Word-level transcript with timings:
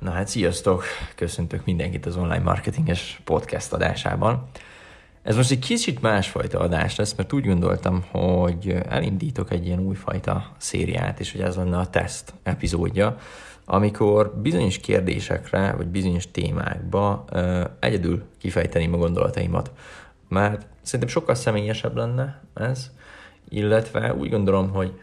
Na 0.00 0.10
hát 0.10 0.28
sziasztok! 0.28 0.84
Köszöntök 1.14 1.64
mindenkit 1.64 2.06
az 2.06 2.16
online 2.16 2.42
marketinges 2.42 3.20
podcast 3.24 3.72
adásában. 3.72 4.48
Ez 5.22 5.36
most 5.36 5.50
egy 5.50 5.58
kicsit 5.58 6.00
másfajta 6.00 6.58
adás 6.58 6.96
lesz, 6.96 7.14
mert 7.14 7.32
úgy 7.32 7.46
gondoltam, 7.46 8.04
hogy 8.10 8.76
elindítok 8.88 9.50
egy 9.50 9.66
ilyen 9.66 9.78
újfajta 9.78 10.52
szériát, 10.58 11.20
és 11.20 11.32
hogy 11.32 11.40
ez 11.40 11.56
lenne 11.56 11.78
a 11.78 11.90
teszt 11.90 12.34
epizódja, 12.42 13.16
amikor 13.64 14.34
bizonyos 14.36 14.78
kérdésekre, 14.78 15.72
vagy 15.72 15.86
bizonyos 15.86 16.30
témákba 16.30 17.24
uh, 17.32 17.64
egyedül 17.80 18.22
kifejteném 18.38 18.94
a 18.94 18.98
gondolataimat. 18.98 19.70
Mert 20.28 20.66
szerintem 20.82 21.08
sokkal 21.08 21.34
személyesebb 21.34 21.96
lenne 21.96 22.40
ez, 22.54 22.90
illetve 23.48 24.14
úgy 24.14 24.30
gondolom, 24.30 24.70
hogy 24.70 25.00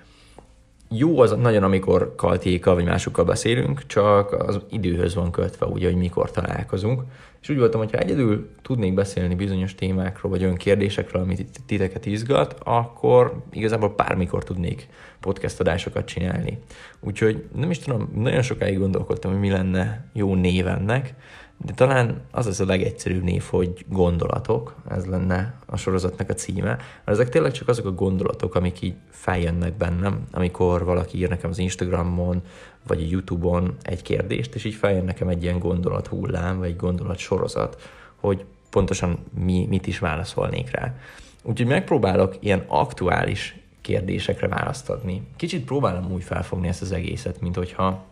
jó 0.90 1.20
az 1.20 1.32
nagyon, 1.32 1.64
amikor 1.64 2.14
kaltéka 2.16 2.74
vagy 2.74 2.86
másokkal 2.86 3.26
beszélünk, 3.26 3.86
csak 3.86 4.32
az 4.32 4.60
időhöz 4.70 5.16
van 5.16 5.32
kötve, 5.32 5.66
ugye, 5.66 5.88
hogy 5.88 5.98
mikor 5.98 6.32
találkozunk. 6.32 7.04
És 7.42 7.50
úgy 7.50 7.58
voltam, 7.58 7.80
hogy 7.80 7.96
egyedül 7.96 8.50
tudnék 8.62 8.94
beszélni 8.94 9.36
bizonyos 9.36 9.76
témákról, 9.76 10.32
vagy 10.32 10.44
olyan 10.44 10.56
kérdésekről, 10.56 11.22
amit 11.22 11.46
titeket 11.66 12.06
izgat, 12.06 12.56
akkor 12.64 13.44
igazából 13.52 13.94
bármikor 13.96 14.44
tudnék 14.44 14.88
podcast 15.20 15.60
adásokat 15.60 16.06
csinálni. 16.06 16.60
Úgyhogy 17.00 17.44
nem 17.56 17.70
is 17.70 17.80
tudom, 17.80 18.12
nagyon 18.16 18.42
sokáig 18.42 18.78
gondolkodtam, 18.78 19.32
hogy 19.32 19.40
mi 19.40 19.50
lenne 19.50 20.06
jó 20.14 20.36
név 20.36 20.68
ennek, 20.68 21.14
de 21.66 21.74
talán 21.74 22.22
az 22.32 22.46
az 22.46 22.60
a 22.60 22.66
legegyszerűbb 22.66 23.24
név, 23.24 23.44
hogy 23.44 23.86
gondolatok, 23.90 24.76
ez 24.90 25.06
lenne 25.06 25.54
a 25.66 25.78
sorozatnak 25.78 26.30
a 26.30 26.34
címe, 26.34 26.66
mert 26.66 26.82
ezek 27.06 27.30
tényleg 27.30 27.52
csak 27.52 27.68
azok 27.68 27.86
a 27.86 27.92
gondolatok, 27.92 28.56
amik 28.56 28.82
így 28.82 28.96
feljönnek 29.10 29.74
bennem, 29.74 30.28
amikor 30.32 30.86
valaki 30.86 31.18
ír 31.18 31.30
nekem 31.30 31.50
az 31.50 31.58
Instagramon, 31.58 32.42
vagy 32.88 33.02
a 33.02 33.08
Youtube-on 33.10 33.76
egy 33.82 34.02
kérdést, 34.02 34.56
és 34.56 34.64
így 34.64 34.74
feljön 34.74 35.06
nekem 35.06 35.28
egy 35.28 35.44
ilyen 35.44 35.60
gondolat 35.60 36.08
hullám, 36.08 36.58
vagy 36.58 36.70
egy 36.70 36.76
gondolat 36.76 37.18
sorozat, 37.18 37.82
hogy 38.16 38.46
pontosan 38.70 39.18
mi, 39.34 39.66
mit 39.70 39.88
is 39.88 40.00
válaszolnék 40.00 40.72
rá. 40.72 40.96
Úgyhogy 41.44 41.68
megpróbálok 41.68 42.36
ilyen 42.40 42.64
aktuális 42.68 43.60
kérdésekre 43.82 44.48
választ 44.48 44.90
adni. 44.90 45.28
Kicsit 45.36 45.66
próbálom 45.66 46.12
úgy 46.12 46.24
felfogni 46.24 46.68
ezt 46.68 46.82
az 46.82 46.92
egészet, 46.92 47.42
mint 47.42 47.56
hogyha 47.56 48.06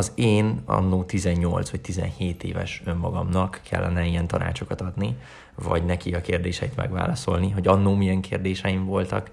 az 0.00 0.12
én 0.14 0.62
annó 0.64 1.04
18 1.04 1.70
vagy 1.70 1.80
17 1.80 2.44
éves 2.44 2.82
önmagamnak 2.84 3.60
kellene 3.62 4.04
ilyen 4.04 4.26
tanácsokat 4.26 4.80
adni, 4.80 5.16
vagy 5.54 5.84
neki 5.84 6.14
a 6.14 6.20
kérdéseit 6.20 6.76
megválaszolni, 6.76 7.50
hogy 7.50 7.68
annó 7.68 7.94
milyen 7.94 8.20
kérdéseim 8.20 8.84
voltak, 8.84 9.30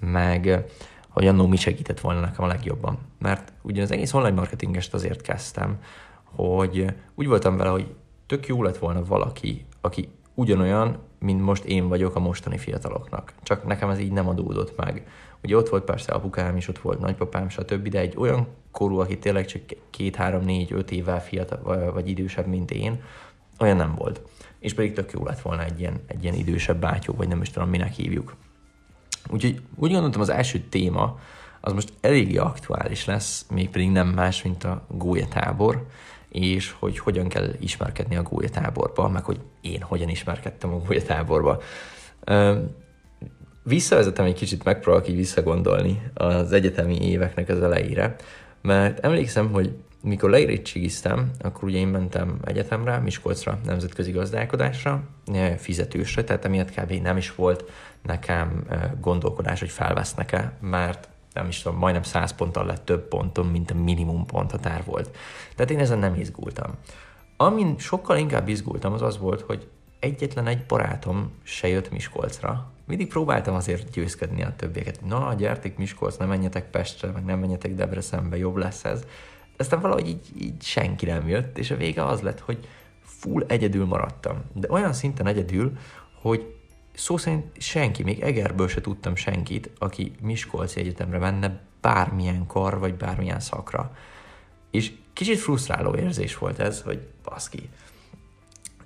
meg 0.00 0.64
hogy 1.08 1.26
annó 1.26 1.46
mi 1.46 1.56
segített 1.56 2.00
volna 2.00 2.20
nekem 2.20 2.44
a 2.44 2.48
legjobban. 2.48 2.98
Mert 3.18 3.52
ugye 3.62 3.82
az 3.82 3.90
egész 3.90 4.12
online 4.12 4.34
marketingest 4.34 4.94
azért 4.94 5.22
kezdtem, 5.22 5.78
hogy 6.24 6.84
úgy 7.14 7.26
voltam 7.26 7.56
vele, 7.56 7.70
hogy 7.70 7.94
tök 8.26 8.46
jó 8.46 8.62
lett 8.62 8.78
volna 8.78 9.04
valaki, 9.04 9.66
aki 9.80 10.08
ugyanolyan, 10.34 10.98
mint 11.20 11.40
most 11.40 11.64
én 11.64 11.88
vagyok 11.88 12.14
a 12.14 12.20
mostani 12.20 12.58
fiataloknak. 12.58 13.32
Csak 13.42 13.66
nekem 13.66 13.90
ez 13.90 13.98
így 13.98 14.12
nem 14.12 14.28
adódott 14.28 14.76
meg. 14.76 15.06
Ugye 15.42 15.56
ott 15.56 15.68
volt 15.68 15.84
persze 15.84 16.12
apukám 16.12 16.56
is, 16.56 16.68
ott 16.68 16.78
volt 16.78 17.00
nagypapám, 17.00 17.48
stb., 17.48 17.88
de 17.88 17.98
egy 17.98 18.16
olyan 18.16 18.46
korú, 18.70 18.98
aki 18.98 19.18
tényleg 19.18 19.46
csak 19.46 19.62
két, 19.90 20.16
három, 20.16 20.44
négy, 20.44 20.72
öt 20.72 20.90
évvel 20.90 21.22
fiatal 21.22 21.92
vagy 21.92 22.08
idősebb, 22.08 22.46
mint 22.46 22.70
én, 22.70 23.02
olyan 23.58 23.76
nem 23.76 23.94
volt. 23.94 24.20
És 24.58 24.74
pedig 24.74 24.92
tök 24.92 25.12
jó 25.12 25.24
lett 25.24 25.40
volna 25.40 25.64
egy 25.64 25.80
ilyen, 25.80 26.00
egy 26.06 26.22
ilyen 26.22 26.34
idősebb 26.34 26.80
bátyó, 26.80 27.14
vagy 27.14 27.28
nem 27.28 27.40
is 27.40 27.50
tudom, 27.50 27.68
minek 27.68 27.92
hívjuk. 27.92 28.34
Úgyhogy 29.30 29.60
úgy 29.76 29.92
gondoltam, 29.92 30.20
az 30.20 30.28
első 30.28 30.58
téma 30.58 31.18
az 31.60 31.72
most 31.72 31.92
eléggé 32.00 32.36
aktuális 32.36 33.04
lesz, 33.04 33.46
mégpedig 33.50 33.90
nem 33.90 34.08
más, 34.08 34.42
mint 34.42 34.64
a 34.64 34.84
gólyatábor, 34.88 35.86
és 36.30 36.74
hogy 36.78 36.98
hogyan 36.98 37.28
kell 37.28 37.48
ismerkedni 37.58 38.16
a 38.16 38.22
gólyatáborba, 38.22 39.08
meg 39.08 39.24
hogy 39.24 39.40
én 39.60 39.80
hogyan 39.80 40.08
ismerkedtem 40.08 40.72
a 40.72 40.78
gólyatáborba. 40.78 41.60
Visszavezetem 43.62 44.24
egy 44.24 44.34
kicsit, 44.34 44.64
megpróbálok 44.64 45.08
így 45.08 45.16
visszagondolni 45.16 46.02
az 46.14 46.52
egyetemi 46.52 47.08
éveknek 47.08 47.48
az 47.48 47.62
elejére, 47.62 48.16
mert 48.62 48.98
emlékszem, 49.04 49.52
hogy 49.52 49.76
mikor 50.02 50.30
leérettségiztem, 50.30 51.30
akkor 51.40 51.64
ugye 51.64 51.78
én 51.78 51.88
mentem 51.88 52.38
egyetemre, 52.44 52.98
Miskolcra, 52.98 53.58
nemzetközi 53.64 54.10
gazdálkodásra, 54.10 55.02
eh, 55.32 55.56
fizetősre, 55.56 56.24
tehát 56.24 56.44
emiatt 56.44 56.70
kb. 56.70 56.92
nem 56.92 57.16
is 57.16 57.34
volt 57.34 57.64
nekem 58.02 58.64
eh, 58.68 58.90
gondolkodás, 59.00 59.60
hogy 59.60 59.70
felvesznek-e, 59.70 60.52
mert 60.60 61.08
nem 61.32 61.48
is 61.48 61.62
tudom, 61.62 61.78
majdnem 61.78 62.02
100 62.02 62.32
ponttal 62.32 62.66
lett 62.66 62.84
több 62.84 63.08
ponton, 63.08 63.46
mint 63.46 63.70
a 63.70 63.74
minimum 63.74 64.26
ponthatár 64.26 64.84
volt. 64.84 65.16
Tehát 65.54 65.70
én 65.70 65.78
ezen 65.78 65.98
nem 65.98 66.14
izgultam. 66.14 66.70
Amin 67.36 67.78
sokkal 67.78 68.16
inkább 68.16 68.48
izgultam, 68.48 68.92
az 68.92 69.02
az 69.02 69.18
volt, 69.18 69.40
hogy 69.40 69.68
egyetlen 70.00 70.46
egy 70.46 70.66
barátom 70.66 71.30
se 71.42 71.68
jött 71.68 71.90
Miskolcra. 71.90 72.70
Mindig 72.86 73.08
próbáltam 73.08 73.54
azért 73.54 73.90
győzködni 73.90 74.42
a 74.42 74.56
többieket. 74.56 75.00
Na, 75.06 75.34
gyertek 75.34 75.76
Miskolc, 75.76 76.16
nem 76.16 76.28
menjetek 76.28 76.70
Pestre, 76.70 77.10
meg 77.10 77.24
nem 77.24 77.38
menjetek 77.38 77.74
Debrecenbe, 77.74 78.36
jobb 78.36 78.56
lesz 78.56 78.84
ez. 78.84 79.04
Aztán 79.56 79.80
valahogy 79.80 80.08
így, 80.08 80.26
így 80.38 80.62
senki 80.62 81.06
nem 81.06 81.28
jött, 81.28 81.58
és 81.58 81.70
a 81.70 81.76
vége 81.76 82.04
az 82.04 82.20
lett, 82.20 82.40
hogy 82.40 82.68
full 83.02 83.44
egyedül 83.46 83.86
maradtam. 83.86 84.44
De 84.52 84.68
olyan 84.70 84.92
szinten 84.92 85.26
egyedül, 85.26 85.72
hogy 86.20 86.59
szó 87.00 87.16
szerint 87.16 87.60
senki, 87.60 88.02
még 88.02 88.20
Egerből 88.20 88.68
se 88.68 88.80
tudtam 88.80 89.14
senkit, 89.14 89.70
aki 89.78 90.12
Miskolci 90.20 90.80
Egyetemre 90.80 91.18
menne 91.18 91.60
bármilyen 91.80 92.46
kar, 92.46 92.78
vagy 92.78 92.94
bármilyen 92.94 93.40
szakra. 93.40 93.96
És 94.70 94.92
kicsit 95.12 95.38
frusztráló 95.38 95.94
érzés 95.94 96.38
volt 96.38 96.58
ez, 96.58 96.82
hogy 96.82 97.08
baszki. 97.24 97.68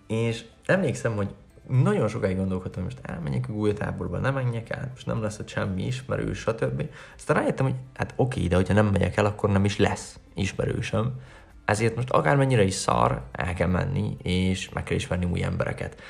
És 0.06 0.44
emlékszem, 0.66 1.16
hogy 1.16 1.34
nagyon 1.68 2.08
sokáig 2.08 2.36
gondolkodtam, 2.36 2.82
hogy 2.82 2.92
most 2.94 3.06
elmenjek 3.06 3.48
a 3.48 3.52
gulyatáborba, 3.52 4.18
nem 4.18 4.34
menjek 4.34 4.70
el, 4.70 4.90
most 4.92 5.06
nem 5.06 5.22
lesz 5.22 5.38
ott 5.38 5.48
semmi 5.48 5.86
ismerős, 5.86 6.38
stb. 6.38 6.88
Aztán 7.16 7.36
rájöttem, 7.36 7.66
hogy 7.66 7.76
hát 7.94 8.12
oké, 8.16 8.46
de 8.46 8.56
hogyha 8.56 8.74
nem 8.74 8.86
megyek 8.86 9.16
el, 9.16 9.24
akkor 9.24 9.50
nem 9.50 9.64
is 9.64 9.78
lesz 9.78 10.18
ismerősöm. 10.34 11.20
Ezért 11.64 11.96
most 11.96 12.10
akármennyire 12.10 12.62
is 12.62 12.74
szar, 12.74 13.22
el 13.32 13.54
kell 13.54 13.68
menni, 13.68 14.16
és 14.22 14.68
meg 14.68 14.82
kell 14.82 14.96
ismerni 14.96 15.24
új 15.24 15.42
embereket. 15.42 16.02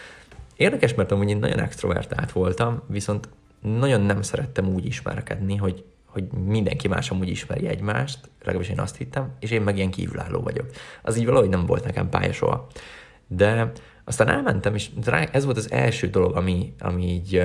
Érdekes, 0.57 0.95
mert 0.95 1.13
amúgy 1.13 1.29
én 1.29 1.37
nagyon 1.37 1.61
extrovertált 1.61 2.33
voltam, 2.33 2.83
viszont 2.87 3.29
nagyon 3.61 4.01
nem 4.01 4.23
szerettem 4.23 4.69
úgy 4.69 4.87
ismerkedni, 4.87 5.57
hogy, 5.57 5.85
hogy 6.07 6.25
mindenki 6.33 6.89
más 6.89 7.11
amúgy 7.11 7.29
ismeri 7.29 7.67
egymást, 7.67 8.31
legalábbis 8.39 8.69
én 8.69 8.81
azt 8.81 8.97
hittem, 8.97 9.33
és 9.41 9.51
én 9.51 9.63
meg 9.63 9.77
ilyen 9.77 9.91
kívülálló 9.91 10.41
vagyok. 10.41 10.71
Az 11.03 11.17
így 11.17 11.27
valahogy 11.27 11.49
nem 11.49 11.67
volt 11.67 11.85
nekem 11.85 12.09
pálya 12.09 12.33
soha. 12.33 12.67
De 13.27 13.73
aztán 14.05 14.29
elmentem, 14.29 14.75
és 14.75 14.91
ez 15.33 15.45
volt 15.45 15.57
az 15.57 15.71
első 15.73 16.07
dolog, 16.07 16.37
ami, 16.37 16.75
ami 16.79 17.13
így 17.13 17.43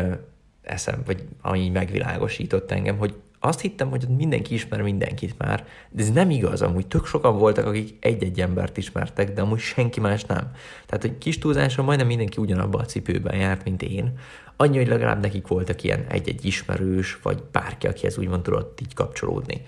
eszem, 0.62 1.02
vagy 1.06 1.24
ami 1.42 1.70
megvilágosított 1.70 2.72
engem, 2.72 2.98
hogy 2.98 3.16
azt 3.40 3.62
hittem, 3.62 3.90
hogy 3.90 4.06
mindenki 4.18 4.54
ismer 4.54 4.82
mindenkit 4.82 5.38
már, 5.38 5.66
de 5.90 6.02
ez 6.02 6.12
nem 6.12 6.30
igaz, 6.30 6.62
amúgy 6.62 6.88
tök 6.88 7.06
sokan 7.06 7.38
voltak, 7.38 7.66
akik 7.66 7.98
egy-egy 8.00 8.42
embert 8.42 8.78
ismertek, 8.78 9.34
de 9.34 9.42
amúgy 9.42 9.60
senki 9.60 10.00
más 10.00 10.26
nem. 10.26 10.52
Tehát, 10.86 11.02
hogy 11.02 11.18
kis 11.18 11.38
túlzáson 11.38 11.86
majdnem 11.86 12.08
mindenki 12.08 12.42
ugyanabba 12.42 12.80
a 12.80 12.86
cipőben 12.86 13.36
járt, 13.36 13.64
mint 13.64 13.82
én, 13.82 14.14
annyi, 14.56 14.78
hogy 14.78 14.88
legalább 14.88 15.22
nekik 15.22 15.48
voltak 15.48 15.84
ilyen 15.84 16.06
egy-egy 16.10 16.46
ismerős, 16.46 17.20
vagy 17.22 17.44
bárki, 17.52 17.88
akihez 17.88 18.18
úgymond 18.18 18.42
tudott 18.42 18.82
így 18.82 18.94
kapcsolódni. 18.94 19.62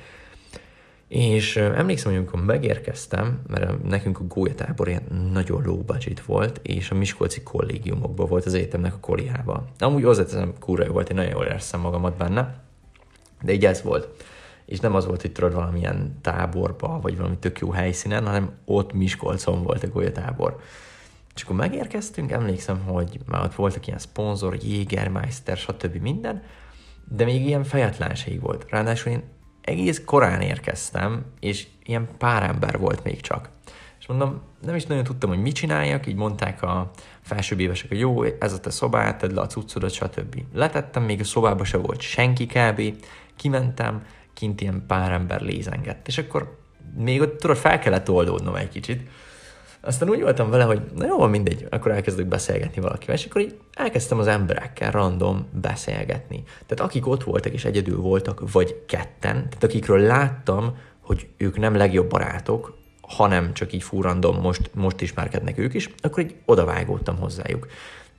És 1.07 1.55
emlékszem, 1.55 2.11
hogy 2.11 2.19
amikor 2.19 2.45
megérkeztem, 2.45 3.41
mert 3.47 3.83
nekünk 3.83 4.19
a 4.19 4.23
gólyatábor 4.23 4.87
ilyen 4.87 5.29
nagyon 5.33 5.61
low 5.65 5.83
budget 5.83 6.21
volt, 6.21 6.59
és 6.63 6.91
a 6.91 6.95
Miskolci 6.95 7.41
kollégiumokban 7.41 8.27
volt 8.27 8.45
az 8.45 8.53
egyetemnek 8.53 8.93
a 8.93 8.99
koliába. 8.99 9.65
Amúgy 9.79 10.03
hozzáteszem, 10.03 10.53
kurva 10.59 10.83
jó 10.85 10.91
volt, 10.91 11.09
én 11.09 11.15
nagyon 11.15 11.31
jól 11.31 11.45
érzem 11.45 11.79
magamat 11.79 12.17
benne, 12.17 12.61
de 13.41 13.53
így 13.53 13.65
ez 13.65 13.81
volt. 13.81 14.23
És 14.65 14.79
nem 14.79 14.95
az 14.95 15.05
volt, 15.05 15.21
hogy 15.21 15.31
tudod 15.31 15.53
valamilyen 15.53 16.17
táborba, 16.21 16.99
vagy 17.01 17.17
valami 17.17 17.37
tök 17.37 17.59
jó 17.59 17.71
helyszínen, 17.71 18.25
hanem 18.25 18.51
ott 18.65 18.93
Miskolcon 18.93 19.63
volt 19.63 19.83
a 19.83 19.87
gólyatábor. 19.87 20.59
És 21.35 21.43
akkor 21.43 21.55
megérkeztünk, 21.55 22.31
emlékszem, 22.31 22.79
hogy 22.79 23.19
már 23.25 23.43
ott 23.43 23.55
voltak 23.55 23.87
ilyen 23.87 23.99
szponzor, 23.99 24.57
Jägermeister, 24.63 25.57
stb. 25.57 25.95
minden, 25.95 26.43
de 27.09 27.25
még 27.25 27.45
ilyen 27.45 27.63
fejetlenség 27.63 28.41
volt. 28.41 28.65
Ráadásul 28.69 29.11
én 29.11 29.23
egész 29.61 30.01
korán 30.05 30.41
érkeztem, 30.41 31.25
és 31.39 31.67
ilyen 31.83 32.07
pár 32.17 32.43
ember 32.43 32.79
volt 32.79 33.03
még 33.03 33.21
csak. 33.21 33.49
És 33.99 34.07
mondom, 34.07 34.41
nem 34.61 34.75
is 34.75 34.85
nagyon 34.85 35.03
tudtam, 35.03 35.29
hogy 35.29 35.41
mit 35.41 35.55
csináljak, 35.55 36.07
így 36.07 36.15
mondták 36.15 36.61
a 36.63 36.91
felsőbb 37.21 37.59
évesek, 37.59 37.89
hogy 37.89 37.99
jó, 37.99 38.23
ez 38.23 38.53
a 38.53 38.59
te 38.59 38.69
szobád, 38.69 39.17
tedd 39.17 39.33
le 39.33 39.41
a 39.41 39.47
cuccodat, 39.47 39.91
stb. 39.91 40.43
Letettem, 40.53 41.03
még 41.03 41.19
a 41.19 41.23
szobában 41.23 41.65
se 41.65 41.77
volt 41.77 42.01
senki 42.01 42.45
kb. 42.45 42.81
Kimentem, 43.41 44.05
kint 44.33 44.61
ilyen 44.61 44.83
pár 44.87 45.11
ember 45.11 45.41
lézengett, 45.41 46.07
és 46.07 46.17
akkor 46.17 46.57
még 46.95 47.21
ott 47.21 47.37
tudod, 47.37 47.57
fel 47.57 47.79
kellett 47.79 48.09
oldódnom 48.09 48.55
egy 48.55 48.69
kicsit, 48.69 49.09
aztán 49.81 50.09
úgy 50.09 50.21
voltam 50.21 50.49
vele, 50.49 50.63
hogy 50.63 50.81
na 50.95 51.05
jó, 51.05 51.27
mindegy, 51.27 51.67
akkor 51.69 51.91
elkezdek 51.91 52.25
beszélgetni 52.25 52.81
valakivel, 52.81 53.15
és 53.15 53.25
akkor 53.25 53.41
így 53.41 53.57
elkezdtem 53.73 54.19
az 54.19 54.27
emberekkel 54.27 54.91
random 54.91 55.47
beszélgetni. 55.61 56.43
Tehát 56.65 56.83
akik 56.83 57.07
ott 57.07 57.23
voltak 57.23 57.53
és 57.53 57.65
egyedül 57.65 57.97
voltak, 57.97 58.51
vagy 58.51 58.85
ketten, 58.87 59.35
tehát 59.35 59.63
akikről 59.63 59.99
láttam, 59.99 60.77
hogy 60.99 61.27
ők 61.37 61.57
nem 61.57 61.75
legjobb 61.75 62.09
barátok, 62.09 62.77
hanem 63.01 63.53
csak 63.53 63.73
így 63.73 63.83
furrandom, 63.83 64.41
most, 64.41 64.71
most 64.73 65.01
ismerkednek 65.01 65.57
ők 65.57 65.73
is, 65.73 65.89
akkor 66.01 66.23
így 66.23 66.35
odavágódtam 66.45 67.17
hozzájuk. 67.17 67.67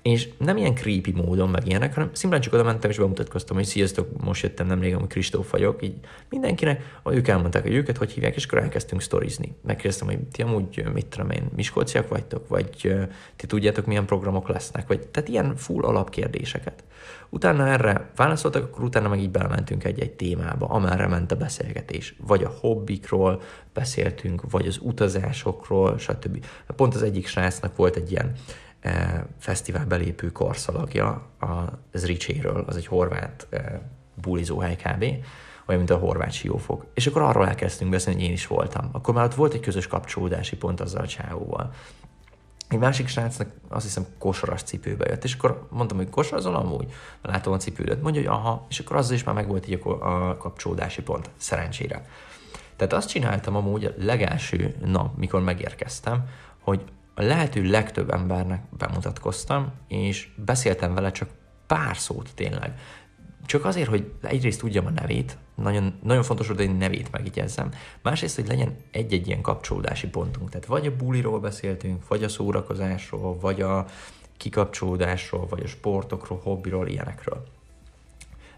És 0.02 0.28
nem 0.38 0.56
ilyen 0.56 0.74
creepy 0.74 1.12
módon, 1.12 1.48
meg 1.48 1.66
ilyenek, 1.66 1.94
hanem 1.94 2.10
szimplán 2.12 2.40
csak 2.40 2.52
oda 2.52 2.62
mentem 2.62 2.90
és 2.90 2.98
bemutatkoztam, 2.98 3.56
hogy 3.56 3.64
sziasztok, 3.64 4.22
most 4.22 4.42
jöttem 4.42 4.66
nemrég, 4.66 4.94
ami 4.94 5.06
Kristóf 5.06 5.50
vagyok, 5.50 5.82
így 5.82 5.94
mindenkinek, 6.28 7.00
ők 7.04 7.28
elmondták, 7.28 7.62
hogy 7.62 7.74
őket 7.74 7.96
hogy 7.96 8.10
hívják, 8.10 8.36
és 8.36 8.44
akkor 8.44 8.58
elkezdtünk 8.58 9.02
sztorizni. 9.02 9.54
Megkérdeztem, 9.66 10.06
hogy 10.06 10.18
ti 10.18 10.42
amúgy, 10.42 10.84
mit 10.94 11.06
tudom 11.06 11.30
én, 11.30 11.48
miskolciak 11.56 12.08
vagytok, 12.08 12.48
vagy 12.48 12.94
ti 13.36 13.46
tudjátok, 13.46 13.86
milyen 13.86 14.06
programok 14.06 14.48
lesznek, 14.48 14.86
vagy 14.86 15.06
tehát 15.06 15.28
ilyen 15.28 15.56
full 15.56 15.84
alapkérdéseket. 15.84 16.84
Utána 17.28 17.68
erre 17.68 18.10
válaszoltak, 18.16 18.62
akkor 18.64 18.84
utána 18.84 19.08
meg 19.08 19.20
így 19.20 19.30
belementünk 19.30 19.84
egy-egy 19.84 20.12
témába, 20.12 20.66
amerre 20.66 21.06
ment 21.06 21.32
a 21.32 21.36
beszélgetés. 21.36 22.14
Vagy 22.26 22.44
a 22.44 22.54
hobbikról 22.60 23.40
beszéltünk, 23.72 24.50
vagy 24.50 24.66
az 24.66 24.78
utazásokról, 24.80 25.98
stb. 25.98 26.44
Pont 26.76 26.94
az 26.94 27.02
egyik 27.02 27.26
srácnak 27.26 27.76
volt 27.76 27.96
egy 27.96 28.10
ilyen 28.10 28.32
fesztivál 29.38 29.86
belépő 29.86 30.32
korszalagja, 30.32 31.26
az 31.92 32.06
Ricséről, 32.06 32.64
az 32.66 32.76
egy 32.76 32.86
horvát 32.86 33.46
e, 33.50 33.82
bulizóhely 34.22 34.76
kb., 34.76 35.04
olyan, 35.66 35.80
mint 35.80 35.90
a 35.90 35.96
horvát 35.96 36.32
siófok. 36.32 36.86
És 36.94 37.06
akkor 37.06 37.22
arról 37.22 37.48
elkezdtünk 37.48 37.90
beszélni, 37.90 38.18
hogy 38.18 38.28
én 38.28 38.34
is 38.34 38.46
voltam. 38.46 38.88
Akkor 38.92 39.14
már 39.14 39.24
ott 39.24 39.34
volt 39.34 39.54
egy 39.54 39.60
közös 39.60 39.86
kapcsolódási 39.86 40.56
pont 40.56 40.80
azzal 40.80 41.02
a 41.02 41.06
csávóval. 41.06 41.72
Egy 42.68 42.78
másik 42.78 43.08
srácnak 43.08 43.50
azt 43.68 43.84
hiszem 43.84 44.06
kosaras 44.18 44.62
cipőbe 44.62 45.08
jött, 45.08 45.24
és 45.24 45.34
akkor 45.34 45.66
mondtam, 45.70 45.96
hogy 45.96 46.10
kosarazol 46.10 46.54
amúgy, 46.54 46.92
látom 47.22 47.52
a 47.52 47.56
cipődet, 47.56 48.02
mondja, 48.02 48.20
hogy 48.20 48.30
aha, 48.30 48.66
és 48.68 48.78
akkor 48.78 48.96
azzal 48.96 49.14
is 49.14 49.24
már 49.24 49.34
megvolt 49.34 49.68
így 49.68 49.80
a 49.84 50.36
kapcsolódási 50.36 51.02
pont, 51.02 51.30
szerencsére. 51.36 52.06
Tehát 52.76 52.92
azt 52.92 53.08
csináltam 53.08 53.56
amúgy 53.56 53.84
a 53.84 53.92
legelső 53.96 54.74
nap, 54.84 55.16
mikor 55.16 55.42
megérkeztem, 55.42 56.28
hogy 56.60 56.84
a 57.22 57.26
lehető 57.26 57.62
legtöbb 57.62 58.10
embernek 58.10 58.62
bemutatkoztam, 58.78 59.72
és 59.88 60.28
beszéltem 60.36 60.94
vele 60.94 61.10
csak 61.10 61.28
pár 61.66 61.96
szót 61.96 62.30
tényleg. 62.34 62.78
Csak 63.46 63.64
azért, 63.64 63.88
hogy 63.88 64.12
egyrészt 64.22 64.60
tudjam 64.60 64.86
a 64.86 64.90
nevét, 64.90 65.36
nagyon, 65.54 65.94
nagyon 66.02 66.22
fontos, 66.22 66.46
hogy 66.46 66.60
én 66.60 66.74
nevét 66.74 67.10
megjegyezzem, 67.10 67.70
másrészt, 68.02 68.36
hogy 68.36 68.46
legyen 68.46 68.76
egy-egy 68.90 69.26
ilyen 69.26 69.40
kapcsolódási 69.40 70.08
pontunk. 70.08 70.50
Tehát 70.50 70.66
vagy 70.66 70.86
a 70.86 70.96
buliról 70.96 71.40
beszéltünk, 71.40 72.08
vagy 72.08 72.24
a 72.24 72.28
szórakozásról, 72.28 73.38
vagy 73.38 73.60
a 73.60 73.86
kikapcsolódásról, 74.36 75.46
vagy 75.46 75.62
a 75.62 75.66
sportokról, 75.66 76.40
hobbiról, 76.42 76.88
ilyenekről. 76.88 77.44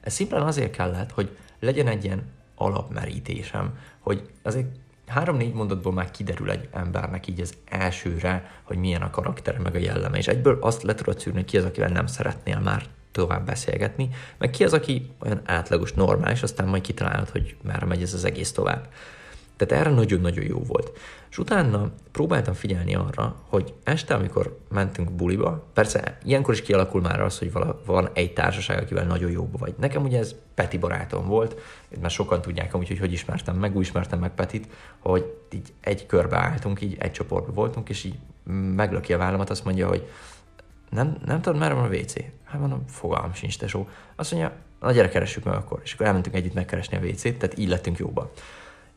Ez 0.01 0.13
szimplán 0.13 0.43
azért 0.43 0.77
kellett, 0.77 1.11
hogy 1.11 1.37
legyen 1.61 1.87
egy 1.87 2.05
ilyen 2.05 2.23
alapmerítésem, 2.55 3.79
hogy 3.99 4.31
azért 4.43 4.67
három-négy 5.07 5.53
mondatból 5.53 5.93
már 5.93 6.11
kiderül 6.11 6.51
egy 6.51 6.69
embernek 6.73 7.27
így 7.27 7.41
az 7.41 7.55
elsőre, 7.65 8.51
hogy 8.63 8.77
milyen 8.77 9.03
a 9.03 9.11
karaktere, 9.11 9.59
meg 9.59 9.75
a 9.75 9.79
jelleme, 9.79 10.17
és 10.17 10.29
egyből 10.29 10.59
azt 10.61 10.83
le 10.83 10.95
tudod 10.95 11.19
szűrni, 11.19 11.45
ki 11.45 11.59
az, 11.59 11.65
akivel 11.65 11.89
nem 11.89 12.07
szeretnél 12.07 12.59
már 12.59 12.85
tovább 13.13 13.47
beszélgetni, 13.47 14.09
meg 14.39 14.51
ki 14.51 14.65
az, 14.65 14.73
aki 14.73 15.11
olyan 15.19 15.41
átlagos, 15.45 15.93
normális, 15.93 16.43
aztán 16.43 16.69
majd 16.69 16.83
kitalálod, 16.83 17.29
hogy 17.29 17.57
már 17.63 17.85
megy 17.85 18.03
ez 18.03 18.15
az 18.15 18.25
egész 18.25 18.53
tovább. 18.53 18.89
Tehát 19.57 19.85
erre 19.85 19.95
nagyon-nagyon 19.95 20.45
jó 20.45 20.59
volt. 20.59 20.99
És 21.31 21.39
utána 21.39 21.91
próbáltam 22.13 22.55
figyelni 22.55 22.95
arra, 22.95 23.37
hogy 23.49 23.75
este, 23.85 24.15
amikor 24.15 24.59
mentünk 24.69 25.11
buliba, 25.11 25.65
persze 25.73 26.19
ilyenkor 26.25 26.55
is 26.55 26.63
kialakul 26.63 27.01
már 27.01 27.21
az, 27.21 27.39
hogy 27.39 27.53
vala, 27.53 27.81
van 27.87 28.09
egy 28.13 28.33
társaság, 28.33 28.83
akivel 28.83 29.05
nagyon 29.05 29.31
jóba 29.31 29.59
vagy. 29.59 29.75
Nekem 29.79 30.03
ugye 30.03 30.19
ez 30.19 30.35
Peti 30.55 30.79
barátom 30.79 31.27
volt, 31.27 31.61
már 32.01 32.11
sokan 32.11 32.41
tudják 32.41 32.75
amúgy, 32.75 32.89
hogy 32.89 32.99
hogy 32.99 33.13
ismertem 33.13 33.57
meg, 33.57 33.77
úgy 33.77 33.83
ismertem 33.83 34.19
meg 34.19 34.35
Petit, 34.35 34.69
hogy 34.99 35.35
így 35.53 35.73
egy 35.81 36.07
körbe 36.07 36.37
álltunk, 36.37 36.81
így 36.81 36.97
egy 36.99 37.13
csoportban 37.13 37.55
voltunk, 37.55 37.89
és 37.89 38.05
így 38.05 38.19
meglöki 38.75 39.13
a 39.13 39.19
vállamat, 39.19 39.51
azt 39.51 39.65
mondja, 39.65 39.89
hogy 39.89 40.09
nem, 40.91 41.17
nem 41.25 41.41
tudod, 41.41 41.59
merre 41.59 41.75
van 41.75 41.85
a 41.85 41.97
WC? 41.97 42.15
Hát 42.45 42.61
mondom, 42.61 42.85
fogalmam 42.87 43.33
sincs, 43.33 43.59
tesó. 43.59 43.89
Azt 44.17 44.33
mondja, 44.33 44.53
na 44.81 44.93
gyere, 44.93 45.09
keressük 45.09 45.45
meg 45.45 45.55
akkor. 45.55 45.81
És 45.85 45.93
akkor 45.93 46.07
elmentünk 46.07 46.35
együtt 46.37 46.55
megkeresni 46.55 46.97
a 46.97 47.01
WC-t, 47.01 47.39
tehát 47.39 47.59
így 47.59 47.69
lettünk 47.69 47.99
jóba. 47.99 48.33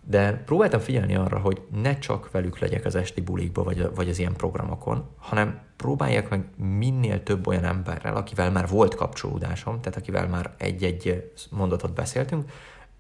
De 0.02 0.34
próbáltam 0.34 0.80
figyelni 0.80 1.16
arra, 1.16 1.40
hogy 1.40 1.62
ne 1.82 1.98
csak 1.98 2.32
velük 2.32 2.60
legyek 2.60 2.86
az 2.86 2.96
esti 2.96 3.22
bulikba, 3.22 3.64
vagy, 3.64 3.90
vagy 3.96 4.10
az 4.10 4.20
ilyen 4.20 4.34
programokon, 4.34 5.10
hanem 5.18 5.60
próbáljak 5.76 6.30
meg 6.30 6.46
minél 6.56 7.24
több 7.24 7.48
olyan 7.48 7.64
emberrel, 7.64 8.16
akivel 8.16 8.52
már 8.52 8.68
volt 8.68 8.96
kapcsolódásom, 8.96 9.82
tehát 9.82 10.00
akivel 10.00 10.28
már 10.28 10.54
egy-egy 10.58 11.32
mondatot 11.52 11.94
beszéltünk, 11.94 12.52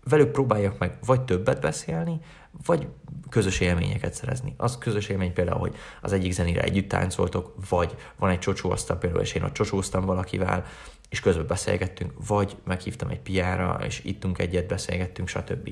velük 0.04 0.32
próbáljak 0.32 0.80
meg 0.80 0.98
vagy 1.06 1.22
többet 1.22 1.62
beszélni, 1.62 2.20
vagy 2.66 2.88
közös 3.30 3.60
élményeket 3.60 4.14
szerezni. 4.14 4.54
Az 4.58 4.78
közös 4.78 5.08
élmény 5.10 5.34
például, 5.34 5.60
hogy 5.60 5.76
az 6.02 6.14
egyik 6.14 6.32
zenére 6.32 6.62
együtt 6.62 6.90
táncoltok, 6.90 7.54
vagy 7.70 7.96
van 8.16 8.30
egy 8.30 8.40
csocsóasztal 8.40 8.98
például, 8.98 9.22
és 9.22 9.34
én 9.34 9.44
ott 9.44 9.54
csocsóztam 9.54 10.06
valakivel, 10.06 10.66
és 11.10 11.20
közben 11.20 11.48
beszélgettünk, 11.48 12.12
vagy 12.28 12.58
meghívtam 12.64 13.10
egy 13.10 13.20
piára, 13.20 13.80
és 13.86 14.02
ittunk 14.04 14.40
egyet, 14.40 14.68
beszélgettünk, 14.68 15.28
stb. 15.28 15.70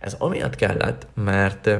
Ez 0.00 0.16
amiatt 0.18 0.54
kellett, 0.54 1.06
mert 1.14 1.70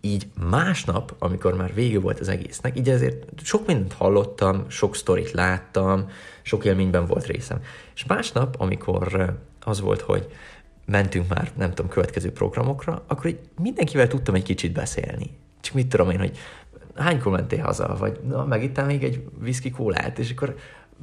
így 0.00 0.26
másnap, 0.50 1.14
amikor 1.18 1.54
már 1.54 1.74
vége 1.74 2.00
volt 2.00 2.20
az 2.20 2.28
egésznek, 2.28 2.78
így 2.78 2.88
ezért 2.88 3.24
sok 3.42 3.66
mindent 3.66 3.92
hallottam, 3.92 4.64
sok 4.68 4.96
sztorit 4.96 5.30
láttam, 5.30 6.10
sok 6.42 6.64
élményben 6.64 7.06
volt 7.06 7.26
részem. 7.26 7.60
És 7.94 8.04
másnap, 8.04 8.54
amikor 8.58 9.34
az 9.60 9.80
volt, 9.80 10.00
hogy 10.00 10.26
mentünk 10.86 11.28
már, 11.28 11.50
nem 11.56 11.68
tudom, 11.68 11.90
következő 11.90 12.32
programokra, 12.32 13.02
akkor 13.06 13.26
így 13.26 13.40
mindenkivel 13.58 14.08
tudtam 14.08 14.34
egy 14.34 14.42
kicsit 14.42 14.72
beszélni. 14.72 15.30
Csak 15.60 15.74
mit 15.74 15.88
tudom 15.88 16.10
én, 16.10 16.18
hogy 16.18 16.38
hánykor 16.94 17.32
mentél 17.32 17.62
haza, 17.62 17.96
vagy 17.98 18.20
na, 18.28 18.44
megittál 18.44 18.86
még 18.86 19.04
egy 19.04 19.28
whisky 19.42 19.70
kólát, 19.70 20.18
és 20.18 20.30
akkor 20.30 20.56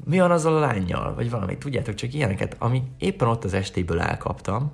mi 0.05 0.19
van 0.19 0.31
azzal 0.31 0.55
a 0.55 0.59
lányjal, 0.59 1.13
vagy 1.15 1.29
valami, 1.29 1.57
tudjátok, 1.57 1.95
csak 1.95 2.13
ilyeneket, 2.13 2.55
ami 2.59 2.83
éppen 2.97 3.27
ott 3.27 3.43
az 3.43 3.53
estéből 3.53 3.99
elkaptam, 3.99 4.71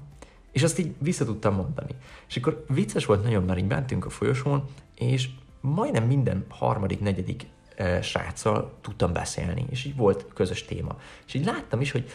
és 0.51 0.63
azt 0.63 0.79
így 0.79 0.94
vissza 0.97 1.25
tudtam 1.25 1.56
mondani. 1.56 1.91
És 2.27 2.38
akkor 2.38 2.65
vicces 2.67 3.06
volt 3.06 3.23
nagyon, 3.23 3.44
mert 3.44 3.59
így 3.59 3.67
mentünk 3.67 4.06
a 4.06 4.09
folyosón, 4.09 4.63
és 4.95 5.29
majdnem 5.61 6.03
minden 6.03 6.45
harmadik, 6.50 7.00
negyedik 7.00 7.45
e, 7.75 8.01
sráccal 8.01 8.73
tudtam 8.81 9.13
beszélni, 9.13 9.65
és 9.69 9.85
így 9.85 9.95
volt 9.95 10.25
közös 10.33 10.65
téma. 10.65 10.97
És 11.27 11.33
így 11.33 11.45
láttam 11.45 11.81
is, 11.81 11.91
hogy 11.91 12.09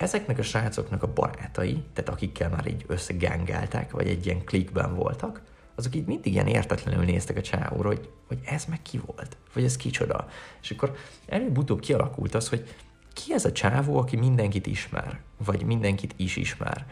ezeknek 0.00 0.38
a 0.38 0.42
srácoknak 0.42 1.02
a 1.02 1.12
barátai, 1.12 1.82
tehát 1.92 2.10
akikkel 2.10 2.48
már 2.48 2.66
így 2.66 2.84
összegángeltek, 2.86 3.90
vagy 3.90 4.06
egy 4.08 4.26
ilyen 4.26 4.44
klikben 4.44 4.94
voltak, 4.94 5.42
azok 5.74 5.94
így 5.94 6.06
mindig 6.06 6.32
ilyen 6.32 6.46
értetlenül 6.46 7.04
néztek 7.04 7.36
a 7.36 7.40
csávóra, 7.40 7.88
hogy, 7.88 8.08
hogy 8.26 8.38
ez 8.44 8.64
meg 8.64 8.82
ki 8.82 9.00
volt, 9.06 9.36
vagy 9.52 9.64
ez 9.64 9.76
kicsoda. 9.76 10.28
És 10.62 10.70
akkor 10.70 10.96
előbb-utóbb 11.26 11.80
kialakult 11.80 12.34
az, 12.34 12.48
hogy 12.48 12.74
ki 13.12 13.32
ez 13.32 13.44
a 13.44 13.52
csávó, 13.52 13.98
aki 13.98 14.16
mindenkit 14.16 14.66
ismer, 14.66 15.20
vagy 15.44 15.64
mindenkit 15.64 16.14
is 16.16 16.36
ismer. 16.36 16.86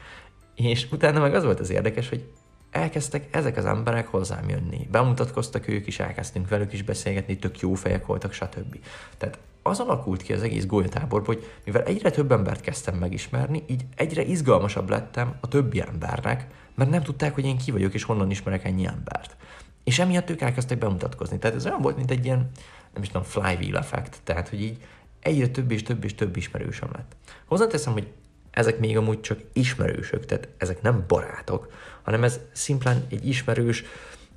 És 0.55 0.89
utána 0.91 1.21
meg 1.21 1.35
az 1.35 1.45
volt 1.45 1.61
az 1.61 1.71
érdekes, 1.71 2.09
hogy 2.09 2.31
elkezdtek 2.71 3.37
ezek 3.37 3.57
az 3.57 3.65
emberek 3.65 4.07
hozzám 4.07 4.49
jönni. 4.49 4.89
Bemutatkoztak 4.91 5.69
ők 5.69 5.87
is, 5.87 5.99
elkezdtünk 5.99 6.49
velük 6.49 6.73
is 6.73 6.83
beszélgetni, 6.83 7.39
tök 7.39 7.61
jó 7.61 7.75
fejek 7.75 8.07
voltak, 8.07 8.33
stb. 8.33 8.79
Tehát 9.19 9.39
az 9.69 9.81
alakult 9.81 10.23
ki 10.23 10.33
az 10.33 10.43
egész 10.43 10.67
golyatáborból, 10.67 11.35
hogy 11.35 11.51
mivel 11.65 11.83
egyre 11.83 12.11
több 12.11 12.33
embert 12.33 12.61
kezdtem 12.61 12.95
megismerni, 12.95 13.65
így 13.67 13.85
egyre 13.95 14.23
izgalmasabb 14.23 14.91
lettem 14.91 15.35
a 15.41 15.49
többi 15.49 15.81
embernek, 15.81 16.47
mert 16.75 16.91
nem 16.91 17.03
tudták, 17.03 17.35
hogy 17.35 17.45
én 17.45 17.59
ki 17.59 17.71
vagyok, 17.71 17.95
és 17.95 18.03
honnan 18.03 18.31
ismerek 18.31 18.65
ennyi 18.65 18.87
embert. 18.87 19.37
És 19.85 19.99
emiatt 19.99 20.31
ők 20.31 20.41
elkezdtek 20.41 20.79
bemutatkozni. 20.79 21.39
Tehát 21.39 21.57
ez 21.57 21.67
olyan 21.67 21.81
volt, 21.81 21.97
mint 21.97 22.11
egy 22.11 22.25
ilyen, 22.25 22.51
nem 22.95 23.03
is 23.03 23.09
tudom, 23.09 23.23
flywheel 23.23 23.77
effekt. 23.77 24.21
Tehát, 24.25 24.49
hogy 24.49 24.63
így 24.63 24.77
egyre 25.21 25.49
több 25.49 25.71
és 25.71 25.83
több 25.83 26.05
és 26.05 26.15
több 26.15 26.37
ismerősöm 26.37 26.89
lett. 26.93 27.17
Hozzáteszem, 27.47 27.93
hogy 27.93 28.09
ezek 28.51 28.79
még 28.79 28.97
amúgy 28.97 29.21
csak 29.21 29.39
ismerősök, 29.53 30.27
tehát 30.27 30.49
ezek 30.59 30.83
nem 30.83 31.05
barátok, 31.07 31.73
hanem 32.03 32.25
ez 32.25 32.41
szimplán 32.53 33.05
egy 33.11 33.29
ismerős, 33.29 33.85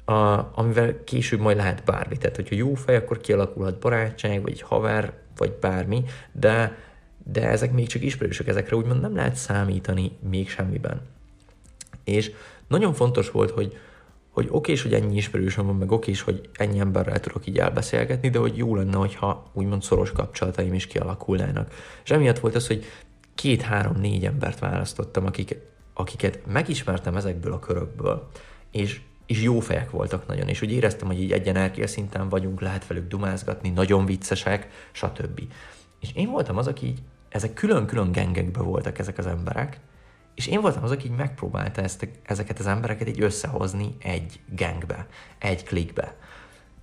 a, 0.05 0.51
amivel 0.55 1.03
később 1.03 1.39
majd 1.39 1.57
lehet 1.57 1.83
bármi. 1.83 2.17
Tehát, 2.17 2.35
hogyha 2.35 2.55
jó 2.55 2.73
fej, 2.73 2.95
akkor 2.95 3.21
kialakulhat 3.21 3.79
barátság, 3.79 4.41
vagy 4.41 4.61
haver, 4.61 5.13
vagy 5.41 5.53
bármi, 5.59 6.03
de, 6.31 6.77
de 7.23 7.47
ezek 7.47 7.71
még 7.71 7.87
csak 7.87 8.01
ismerősök, 8.01 8.47
ezekre 8.47 8.75
úgymond 8.75 9.01
nem 9.01 9.15
lehet 9.15 9.35
számítani 9.35 10.11
még 10.29 10.49
semmiben. 10.49 11.01
És 12.03 12.31
nagyon 12.67 12.93
fontos 12.93 13.31
volt, 13.31 13.51
hogy, 13.51 13.77
hogy 14.29 14.47
oké 14.49 14.75
hogy 14.75 14.93
ennyi 14.93 15.15
ismerősöm 15.15 15.65
van, 15.65 15.75
meg 15.75 15.91
oké 15.91 16.13
hogy 16.23 16.49
ennyi 16.53 16.79
emberrel 16.79 17.19
tudok 17.19 17.47
így 17.47 17.57
elbeszélgetni, 17.57 18.29
de 18.29 18.39
hogy 18.39 18.57
jó 18.57 18.75
lenne, 18.75 18.97
hogyha 18.97 19.49
úgymond 19.53 19.83
szoros 19.83 20.11
kapcsolataim 20.11 20.73
is 20.73 20.87
kialakulnának. 20.87 21.73
És 22.03 22.11
emiatt 22.11 22.39
volt 22.39 22.55
az, 22.55 22.67
hogy 22.67 22.85
két-három-négy 23.35 24.25
embert 24.25 24.59
választottam, 24.59 25.25
akik, 25.25 25.57
akiket 25.93 26.39
megismertem 26.45 27.15
ezekből 27.15 27.53
a 27.53 27.59
körökből, 27.59 28.29
és, 28.71 29.01
és 29.25 29.41
jó 29.41 29.59
fejek 29.59 29.89
voltak 29.89 30.27
nagyon, 30.27 30.47
és 30.47 30.61
úgy 30.61 30.71
éreztem, 30.71 31.07
hogy 31.07 31.21
így 31.21 31.31
egyen 31.31 31.71
szinten 31.85 32.29
vagyunk, 32.29 32.61
lehet 32.61 32.87
velük 32.87 33.07
dumázgatni, 33.07 33.69
nagyon 33.69 34.05
viccesek, 34.05 34.89
stb. 34.91 35.41
És 35.99 36.11
én 36.13 36.29
voltam 36.29 36.57
az, 36.57 36.67
aki 36.67 36.85
így, 36.85 36.99
ezek 37.29 37.53
külön-külön 37.53 38.11
gengekbe 38.11 38.61
voltak 38.61 38.99
ezek 38.99 39.17
az 39.17 39.25
emberek, 39.27 39.79
És 40.35 40.47
én 40.47 40.61
voltam 40.61 40.83
az, 40.83 40.91
aki 40.91 41.05
így 41.05 41.15
megpróbálta 41.15 41.81
ezt, 41.81 42.07
ezeket 42.23 42.59
az 42.59 42.67
embereket 42.67 43.07
így 43.07 43.21
összehozni 43.21 43.95
egy 43.99 44.39
gangbe, 44.55 45.07
egy 45.37 45.63
klikbe. 45.63 46.15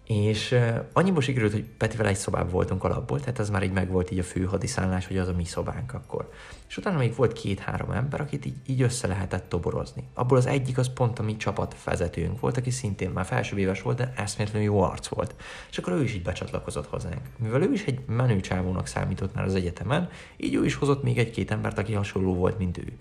És 0.08 0.54
annyiból 0.92 1.22
sikerült, 1.22 1.52
hogy 1.52 1.64
Petivel 1.64 2.06
egy 2.06 2.16
szobában 2.16 2.48
voltunk 2.48 2.84
alapból, 2.84 3.20
tehát 3.20 3.38
ez 3.38 3.50
már 3.50 3.62
így 3.62 3.72
meg 3.72 3.90
volt 3.90 4.10
így 4.10 4.18
a 4.18 4.22
fő 4.22 4.44
hadiszállás, 4.44 5.06
hogy 5.06 5.18
az 5.18 5.28
a 5.28 5.32
mi 5.32 5.44
szobánk 5.44 5.94
akkor. 5.94 6.30
És 6.68 6.76
utána 6.76 6.98
még 6.98 7.14
volt 7.14 7.32
két-három 7.32 7.90
ember, 7.90 8.20
akit 8.20 8.44
így, 8.44 8.56
így 8.66 8.82
össze 8.82 9.06
lehetett 9.06 9.48
toborozni. 9.48 10.04
Abból 10.14 10.36
az 10.38 10.46
egyik 10.46 10.78
az 10.78 10.92
pont 10.92 11.18
a 11.18 11.22
mi 11.22 11.36
csapatvezetőnk 11.36 12.40
volt, 12.40 12.56
aki 12.56 12.70
szintén 12.70 13.10
már 13.10 13.24
felső 13.24 13.56
éves 13.58 13.82
volt, 13.82 13.96
de 13.96 14.12
eszméletlenül 14.16 14.68
jó 14.68 14.80
arc 14.80 15.06
volt. 15.06 15.34
És 15.70 15.78
akkor 15.78 15.92
ő 15.92 16.02
is 16.02 16.14
így 16.14 16.22
becsatlakozott 16.22 16.86
hozzánk. 16.86 17.22
Mivel 17.38 17.62
ő 17.62 17.72
is 17.72 17.84
egy 17.84 18.00
menő 18.06 18.40
csávónak 18.40 18.86
számított 18.86 19.34
már 19.34 19.44
az 19.44 19.54
egyetemen, 19.54 20.08
így 20.36 20.54
ő 20.54 20.64
is 20.64 20.74
hozott 20.74 21.02
még 21.02 21.18
egy-két 21.18 21.50
embert, 21.50 21.78
aki 21.78 21.92
hasonló 21.92 22.34
volt, 22.34 22.58
mint 22.58 22.78
ő. 22.78 22.92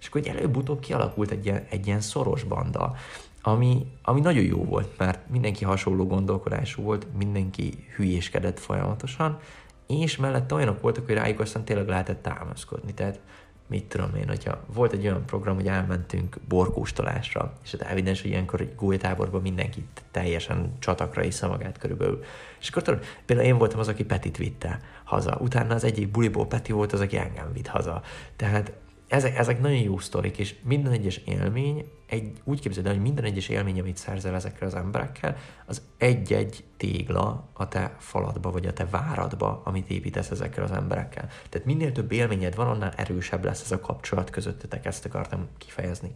És 0.00 0.06
akkor 0.06 0.22
előbb-utóbb 0.26 0.80
kialakult 0.80 1.30
egy 1.30 1.44
ilyen, 1.44 1.66
egy 1.70 1.86
ilyen 1.86 2.00
szoros 2.00 2.42
banda, 2.42 2.94
ami, 3.42 3.86
ami 4.02 4.20
nagyon 4.20 4.44
jó 4.44 4.64
volt, 4.64 4.98
mert 4.98 5.28
mindenki 5.30 5.64
hasonló 5.64 6.06
gondolkodású 6.06 6.82
volt, 6.82 7.06
mindenki 7.16 7.86
hülyéskedett 7.96 8.58
folyamatosan, 8.58 9.38
és 9.86 10.16
mellette 10.16 10.54
olyanok 10.54 10.80
voltak, 10.80 11.06
hogy 11.06 11.14
rájuk 11.14 11.40
aztán 11.40 11.64
tényleg 11.64 11.88
lehetett 11.88 12.22
támaszkodni. 12.22 12.94
Tehát 12.94 13.20
mit 13.66 13.84
tudom 13.84 14.14
én, 14.14 14.28
hogyha 14.28 14.64
volt 14.74 14.92
egy 14.92 15.04
olyan 15.04 15.26
program, 15.26 15.54
hogy 15.54 15.66
elmentünk 15.66 16.36
borkóstolásra, 16.48 17.52
és 17.64 17.70
hát 17.70 17.90
evidens, 17.90 18.22
hogy 18.22 18.30
ilyenkor 18.30 18.60
egy 18.60 18.74
góltáborban 18.76 19.40
mindenki 19.42 19.84
teljesen 20.10 20.72
csatakra 20.78 21.22
iszza 21.22 21.48
magát 21.48 21.78
körülbelül. 21.78 22.22
És 22.60 22.68
akkor 22.68 22.82
tudod, 22.82 23.04
például 23.26 23.48
én 23.48 23.58
voltam 23.58 23.78
az, 23.78 23.88
aki 23.88 24.04
Petit 24.04 24.36
vitte 24.36 24.80
haza. 25.04 25.38
Utána 25.40 25.74
az 25.74 25.84
egyik 25.84 26.10
buliból 26.10 26.46
Peti 26.46 26.72
volt 26.72 26.92
az, 26.92 27.00
aki 27.00 27.16
engem 27.16 27.52
vitt 27.52 27.66
haza. 27.66 28.02
Tehát 28.36 28.72
ezek, 29.12 29.38
ezek 29.38 29.60
nagyon 29.60 29.78
jó 29.78 29.98
sztorik, 29.98 30.38
és 30.38 30.54
minden 30.62 30.92
egyes 30.92 31.16
élmény, 31.16 31.84
egy, 32.06 32.32
úgy 32.44 32.60
képzeld 32.60 32.86
el, 32.86 32.92
hogy 32.92 33.02
minden 33.02 33.24
egyes 33.24 33.48
élmény, 33.48 33.80
amit 33.80 33.96
szerzel 33.96 34.34
ezekkel 34.34 34.68
az 34.68 34.74
emberekkel, 34.74 35.36
az 35.66 35.82
egy-egy 35.98 36.64
tégla 36.76 37.48
a 37.52 37.68
te 37.68 37.96
faladba, 37.98 38.50
vagy 38.50 38.66
a 38.66 38.72
te 38.72 38.86
váradba, 38.90 39.60
amit 39.64 39.90
építesz 39.90 40.30
ezekkel 40.30 40.64
az 40.64 40.70
emberekkel. 40.70 41.28
Tehát 41.48 41.66
minél 41.66 41.92
több 41.92 42.12
élményed 42.12 42.54
van, 42.54 42.66
annál 42.66 42.92
erősebb 42.96 43.44
lesz 43.44 43.62
ez 43.62 43.72
a 43.72 43.80
kapcsolat 43.80 44.30
közöttetek, 44.30 44.86
ezt 44.86 45.04
akartam 45.04 45.48
kifejezni. 45.58 46.12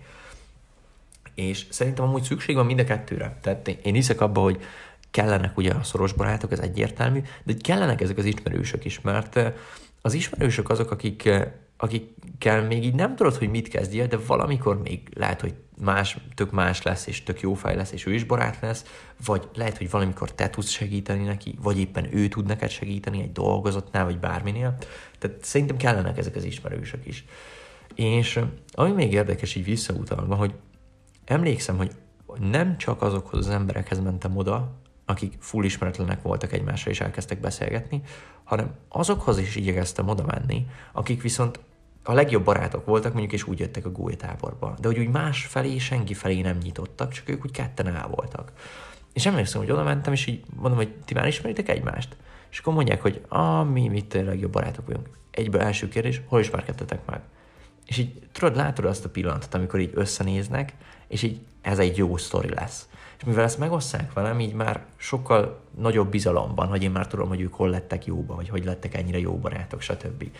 És 1.34 1.66
szerintem 1.70 2.04
amúgy 2.04 2.22
szükség 2.22 2.54
van 2.54 2.66
mind 2.66 2.78
a 2.78 2.84
kettőre. 2.84 3.38
Tehát 3.40 3.68
én 3.68 3.94
hiszek 3.94 4.20
abba, 4.20 4.40
hogy 4.40 4.60
kellenek 5.10 5.56
ugye 5.56 5.72
a 5.72 5.82
szoros 5.82 6.12
barátok, 6.12 6.52
ez 6.52 6.58
egyértelmű, 6.58 7.22
de 7.44 7.54
kellenek 7.60 8.00
ezek 8.00 8.18
az 8.18 8.24
ismerősök 8.24 8.84
is, 8.84 9.00
mert 9.00 9.40
az 10.02 10.14
ismerősök 10.14 10.70
azok, 10.70 10.90
akik 10.90 11.28
akikkel 11.76 12.62
még 12.62 12.84
így 12.84 12.94
nem 12.94 13.16
tudod, 13.16 13.34
hogy 13.34 13.50
mit 13.50 13.68
kezdjél, 13.68 14.06
de 14.06 14.16
valamikor 14.26 14.80
még 14.82 15.08
lehet, 15.14 15.40
hogy 15.40 15.54
más, 15.80 16.18
tök 16.34 16.50
más 16.50 16.82
lesz, 16.82 17.06
és 17.06 17.22
tök 17.22 17.40
jó 17.40 17.54
fej 17.54 17.76
lesz, 17.76 17.92
és 17.92 18.06
ő 18.06 18.14
is 18.14 18.24
barát 18.24 18.60
lesz, 18.60 18.84
vagy 19.24 19.48
lehet, 19.54 19.78
hogy 19.78 19.90
valamikor 19.90 20.32
te 20.32 20.50
tudsz 20.50 20.70
segíteni 20.70 21.24
neki, 21.24 21.54
vagy 21.62 21.78
éppen 21.78 22.16
ő 22.16 22.28
tud 22.28 22.46
neked 22.46 22.70
segíteni 22.70 23.22
egy 23.22 23.32
dolgozatnál, 23.32 24.04
vagy 24.04 24.18
bárminél. 24.18 24.76
Tehát 25.18 25.44
szerintem 25.44 25.76
kellenek 25.76 26.18
ezek 26.18 26.36
az 26.36 26.44
ismerősök 26.44 27.06
is. 27.06 27.24
És 27.94 28.40
ami 28.72 28.92
még 28.92 29.12
érdekes 29.12 29.54
így 29.54 29.64
visszautalva, 29.64 30.34
hogy 30.34 30.54
emlékszem, 31.24 31.76
hogy 31.76 31.90
nem 32.38 32.78
csak 32.78 33.02
azokhoz 33.02 33.46
az 33.46 33.52
emberekhez 33.52 34.00
mentem 34.00 34.36
oda, 34.36 34.74
akik 35.04 35.34
full 35.38 35.64
ismeretlenek 35.64 36.22
voltak 36.22 36.52
egymásra 36.52 36.90
és 36.90 37.00
elkezdtek 37.00 37.40
beszélgetni, 37.40 38.02
hanem 38.44 38.74
azokhoz 38.88 39.38
is 39.38 39.56
igyekeztem 39.56 40.08
oda 40.08 40.24
menni, 40.24 40.66
akik 40.92 41.22
viszont 41.22 41.60
a 42.08 42.12
legjobb 42.12 42.44
barátok 42.44 42.84
voltak, 42.84 43.12
mondjuk, 43.12 43.32
és 43.32 43.46
úgy 43.46 43.58
jöttek 43.58 43.86
a 43.86 43.90
góltáborba. 43.90 44.74
De 44.80 44.88
hogy 44.88 44.98
úgy 44.98 45.10
más 45.10 45.44
felé, 45.44 45.78
senki 45.78 46.14
felé 46.14 46.40
nem 46.40 46.56
nyitottak, 46.62 47.12
csak 47.12 47.28
ők 47.28 47.44
úgy 47.44 47.50
ketten 47.50 47.86
el 47.86 48.08
voltak. 48.08 48.52
És 49.12 49.26
emlékszem, 49.26 49.60
hogy 49.60 49.70
oda 49.70 49.82
mentem, 49.82 50.12
és 50.12 50.26
így 50.26 50.44
mondom, 50.56 50.78
hogy 50.78 50.94
ti 51.04 51.14
már 51.14 51.26
ismeritek 51.26 51.68
egymást? 51.68 52.16
És 52.50 52.58
akkor 52.58 52.74
mondják, 52.74 53.02
hogy 53.02 53.24
ah, 53.28 53.68
mi, 53.68 53.88
mit 53.88 54.14
a 54.14 54.22
legjobb 54.22 54.52
barátok 54.52 54.86
vagyunk. 54.86 55.08
Egyből 55.30 55.60
első 55.60 55.88
kérdés, 55.88 56.20
hol 56.26 56.40
ismerkedtetek 56.40 57.06
meg? 57.06 57.20
És 57.86 57.98
így 57.98 58.28
tudod, 58.32 58.56
látod 58.56 58.84
azt 58.84 59.04
a 59.04 59.08
pillanatot, 59.08 59.54
amikor 59.54 59.80
így 59.80 59.90
összenéznek, 59.94 60.72
és 61.08 61.22
így 61.22 61.40
ez 61.62 61.78
egy 61.78 61.96
jó 61.96 62.16
sztori 62.16 62.48
lesz. 62.48 62.88
És 63.18 63.24
mivel 63.24 63.44
ezt 63.44 63.58
megosszák 63.58 64.12
velem, 64.12 64.40
így 64.40 64.54
már 64.54 64.84
sokkal 64.96 65.60
nagyobb 65.78 66.10
bizalomban, 66.10 66.66
hogy 66.66 66.82
én 66.82 66.90
már 66.90 67.06
tudom, 67.06 67.28
hogy 67.28 67.40
ők 67.40 67.54
hol 67.54 67.70
lettek 67.70 68.06
jóba, 68.06 68.34
vagy 68.34 68.48
hogy 68.48 68.64
lettek 68.64 68.94
ennyire 68.94 69.18
jó 69.18 69.38
barátok, 69.38 69.80
stb. 69.80 70.30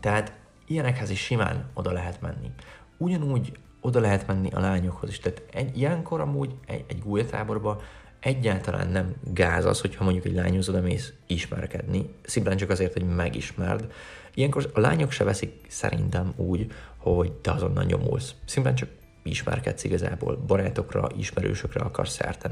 Tehát 0.00 0.32
ilyenekhez 0.68 1.10
is 1.10 1.20
simán 1.20 1.64
oda 1.74 1.92
lehet 1.92 2.20
menni. 2.20 2.50
Ugyanúgy 2.96 3.52
oda 3.80 4.00
lehet 4.00 4.26
menni 4.26 4.50
a 4.50 4.60
lányokhoz 4.60 5.08
is. 5.08 5.18
Tehát 5.18 5.42
egy, 5.52 5.76
ilyenkor 5.76 6.20
amúgy 6.20 6.54
egy, 6.66 6.84
egy 6.88 6.98
gulyatáborban 6.98 7.80
egyáltalán 8.20 8.88
nem 8.88 9.14
gáz 9.32 9.64
az, 9.64 9.80
hogyha 9.80 10.04
mondjuk 10.04 10.24
egy 10.24 10.34
lányhoz 10.34 10.68
oda 10.68 10.80
mész 10.80 11.12
ismerkedni, 11.26 12.14
szimplán 12.22 12.56
csak 12.56 12.70
azért, 12.70 12.92
hogy 12.92 13.08
megismerd. 13.14 13.92
Ilyenkor 14.34 14.70
a 14.74 14.80
lányok 14.80 15.10
se 15.10 15.24
veszik 15.24 15.66
szerintem 15.68 16.32
úgy, 16.36 16.72
hogy 16.96 17.32
te 17.32 17.50
azonnal 17.50 17.84
nyomulsz. 17.84 18.34
Szimplán 18.44 18.74
csak 18.74 18.88
ismerkedsz 19.22 19.84
igazából, 19.84 20.36
barátokra, 20.46 21.08
ismerősökre 21.16 21.80
akarsz 21.80 22.12
szert. 22.12 22.48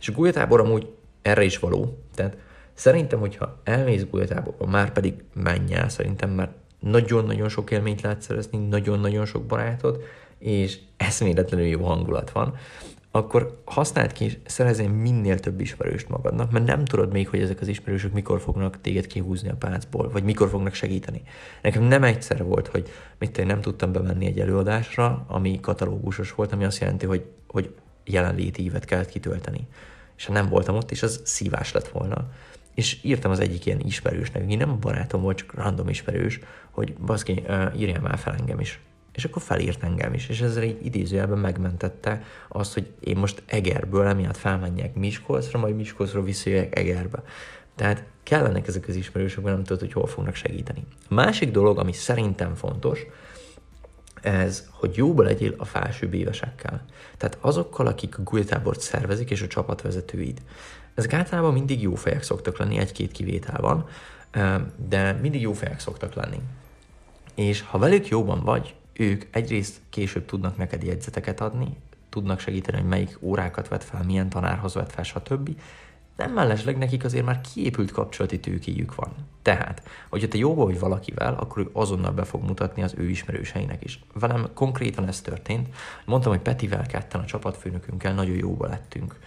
És 0.00 0.08
a 0.08 0.12
gulyatábor 0.12 0.60
amúgy 0.60 0.92
erre 1.22 1.42
is 1.42 1.58
való. 1.58 1.98
Tehát 2.14 2.36
szerintem, 2.74 3.18
hogyha 3.18 3.60
elmész 3.64 4.04
gulyatáborba, 4.10 4.66
már 4.66 4.92
pedig 4.92 5.24
menj 5.32 5.74
el 5.74 5.88
szerintem, 5.88 6.30
mert 6.30 6.52
nagyon-nagyon 6.80 7.48
sok 7.48 7.70
élményt 7.70 8.00
lehet 8.00 8.22
szerezni, 8.22 8.58
nagyon-nagyon 8.58 9.26
sok 9.26 9.44
barátod, 9.44 10.02
és 10.38 10.78
eszméletlenül 10.96 11.66
jó 11.66 11.84
hangulat 11.84 12.30
van, 12.30 12.54
akkor 13.10 13.60
használd 13.64 14.12
ki, 14.12 14.24
és 14.24 14.36
szerezzél 14.46 14.88
minél 14.88 15.38
több 15.38 15.60
ismerőst 15.60 16.08
magadnak, 16.08 16.50
mert 16.50 16.66
nem 16.66 16.84
tudod 16.84 17.12
még, 17.12 17.28
hogy 17.28 17.40
ezek 17.40 17.60
az 17.60 17.68
ismerősök 17.68 18.12
mikor 18.12 18.40
fognak 18.40 18.80
téged 18.80 19.06
kihúzni 19.06 19.48
a 19.48 19.54
pácból, 19.54 20.10
vagy 20.10 20.24
mikor 20.24 20.48
fognak 20.48 20.74
segíteni. 20.74 21.22
Nekem 21.62 21.82
nem 21.82 22.04
egyszer 22.04 22.44
volt, 22.44 22.66
hogy 22.66 22.88
mit 23.18 23.38
én 23.38 23.46
nem 23.46 23.60
tudtam 23.60 23.92
bemenni 23.92 24.26
egy 24.26 24.40
előadásra, 24.40 25.24
ami 25.28 25.60
katalógusos 25.60 26.32
volt, 26.32 26.52
ami 26.52 26.64
azt 26.64 26.80
jelenti, 26.80 27.06
hogy, 27.06 27.24
hogy 27.46 27.74
jelenléti 28.04 28.62
ívet 28.62 28.84
kellett 28.84 29.08
kitölteni. 29.08 29.66
És 30.16 30.26
ha 30.26 30.32
nem 30.32 30.48
voltam 30.48 30.76
ott, 30.76 30.90
és 30.90 31.02
az 31.02 31.20
szívás 31.24 31.72
lett 31.72 31.88
volna. 31.88 32.30
És 32.78 32.98
írtam 33.02 33.30
az 33.30 33.40
egyik 33.40 33.66
ilyen 33.66 33.80
ismerősnek, 33.80 34.42
aki 34.42 34.54
nem 34.54 34.70
a 34.70 34.74
barátom 34.74 35.22
volt, 35.22 35.36
csak 35.36 35.54
random 35.54 35.88
ismerős, 35.88 36.40
hogy 36.70 36.94
baszki, 36.94 37.42
írjál 37.76 38.00
már 38.00 38.18
fel 38.18 38.34
engem 38.34 38.60
is 38.60 38.80
és 39.12 39.24
akkor 39.24 39.42
felírt 39.42 39.82
engem 39.82 40.14
is, 40.14 40.28
és 40.28 40.40
ezzel 40.40 40.62
így 40.62 40.86
idézőjelben 40.86 41.38
megmentette 41.38 42.22
azt, 42.48 42.74
hogy 42.74 42.86
én 43.00 43.16
most 43.16 43.42
Egerből 43.46 44.06
emiatt 44.06 44.36
felmenjek 44.36 44.94
Miskolcra, 44.94 45.58
majd 45.58 45.76
Miskolcról 45.76 46.24
visszajöjjek 46.24 46.78
Egerbe. 46.78 47.22
Tehát 47.74 48.04
kellenek 48.22 48.66
ezek 48.66 48.88
az 48.88 48.96
ismerősök, 48.96 49.44
nem 49.44 49.62
tudod, 49.62 49.80
hogy 49.80 49.92
hol 49.92 50.06
fognak 50.06 50.34
segíteni. 50.34 50.86
A 51.08 51.14
másik 51.14 51.50
dolog, 51.50 51.78
ami 51.78 51.92
szerintem 51.92 52.54
fontos, 52.54 53.06
ez, 54.20 54.68
hogy 54.70 54.96
jóba 54.96 55.22
legyél 55.22 55.54
a 55.56 55.64
felsőbb 55.64 56.14
évesekkel. 56.14 56.84
Tehát 57.16 57.38
azokkal, 57.40 57.86
akik 57.86 58.18
a 58.18 58.22
gultábort 58.22 58.80
szervezik, 58.80 59.30
és 59.30 59.42
a 59.42 59.46
csapatvezetőid. 59.46 60.42
Ezek 60.98 61.12
általában 61.12 61.52
mindig 61.52 61.82
jó 61.82 61.94
fejek 61.94 62.22
szoktak 62.22 62.58
lenni, 62.58 62.78
egy-két 62.78 63.12
kivétel 63.12 63.60
van, 63.60 63.88
de 64.88 65.12
mindig 65.12 65.40
jó 65.40 65.52
fejek 65.52 65.80
szoktak 65.80 66.14
lenni. 66.14 66.40
És 67.34 67.60
ha 67.60 67.78
velük 67.78 68.08
jóban 68.08 68.40
vagy, 68.40 68.74
ők 68.92 69.24
egyrészt 69.30 69.80
később 69.90 70.24
tudnak 70.24 70.56
neked 70.56 70.82
jegyzeteket 70.82 71.40
adni, 71.40 71.76
tudnak 72.08 72.40
segíteni, 72.40 72.78
hogy 72.78 72.88
melyik 72.88 73.18
órákat 73.20 73.68
vett 73.68 73.84
fel, 73.84 74.02
milyen 74.04 74.28
tanárhoz 74.28 74.74
vett 74.74 74.92
fel, 74.92 75.04
stb. 75.04 75.50
Nem 76.16 76.32
mellesleg 76.32 76.78
nekik 76.78 77.04
azért 77.04 77.24
már 77.24 77.40
kiépült 77.40 77.90
kapcsolati 77.90 78.40
tőkéjük 78.40 78.94
van. 78.94 79.12
Tehát, 79.42 79.82
hogyha 80.08 80.28
te 80.28 80.38
jóba 80.38 80.64
vagy 80.64 80.78
valakivel, 80.78 81.34
akkor 81.34 81.62
ő 81.62 81.68
azonnal 81.72 82.12
be 82.12 82.24
fog 82.24 82.42
mutatni 82.42 82.82
az 82.82 82.94
ő 82.96 83.08
ismerőseinek 83.08 83.84
is. 83.84 84.00
Velem 84.14 84.48
konkrétan 84.54 85.08
ez 85.08 85.20
történt. 85.20 85.74
Mondtam, 86.04 86.32
hogy 86.32 86.40
Petivel 86.40 86.86
ketten 86.86 87.20
a 87.20 87.24
csapatfőnökünkkel 87.24 88.14
nagyon 88.14 88.36
jóba 88.36 88.66
lettünk. 88.66 89.18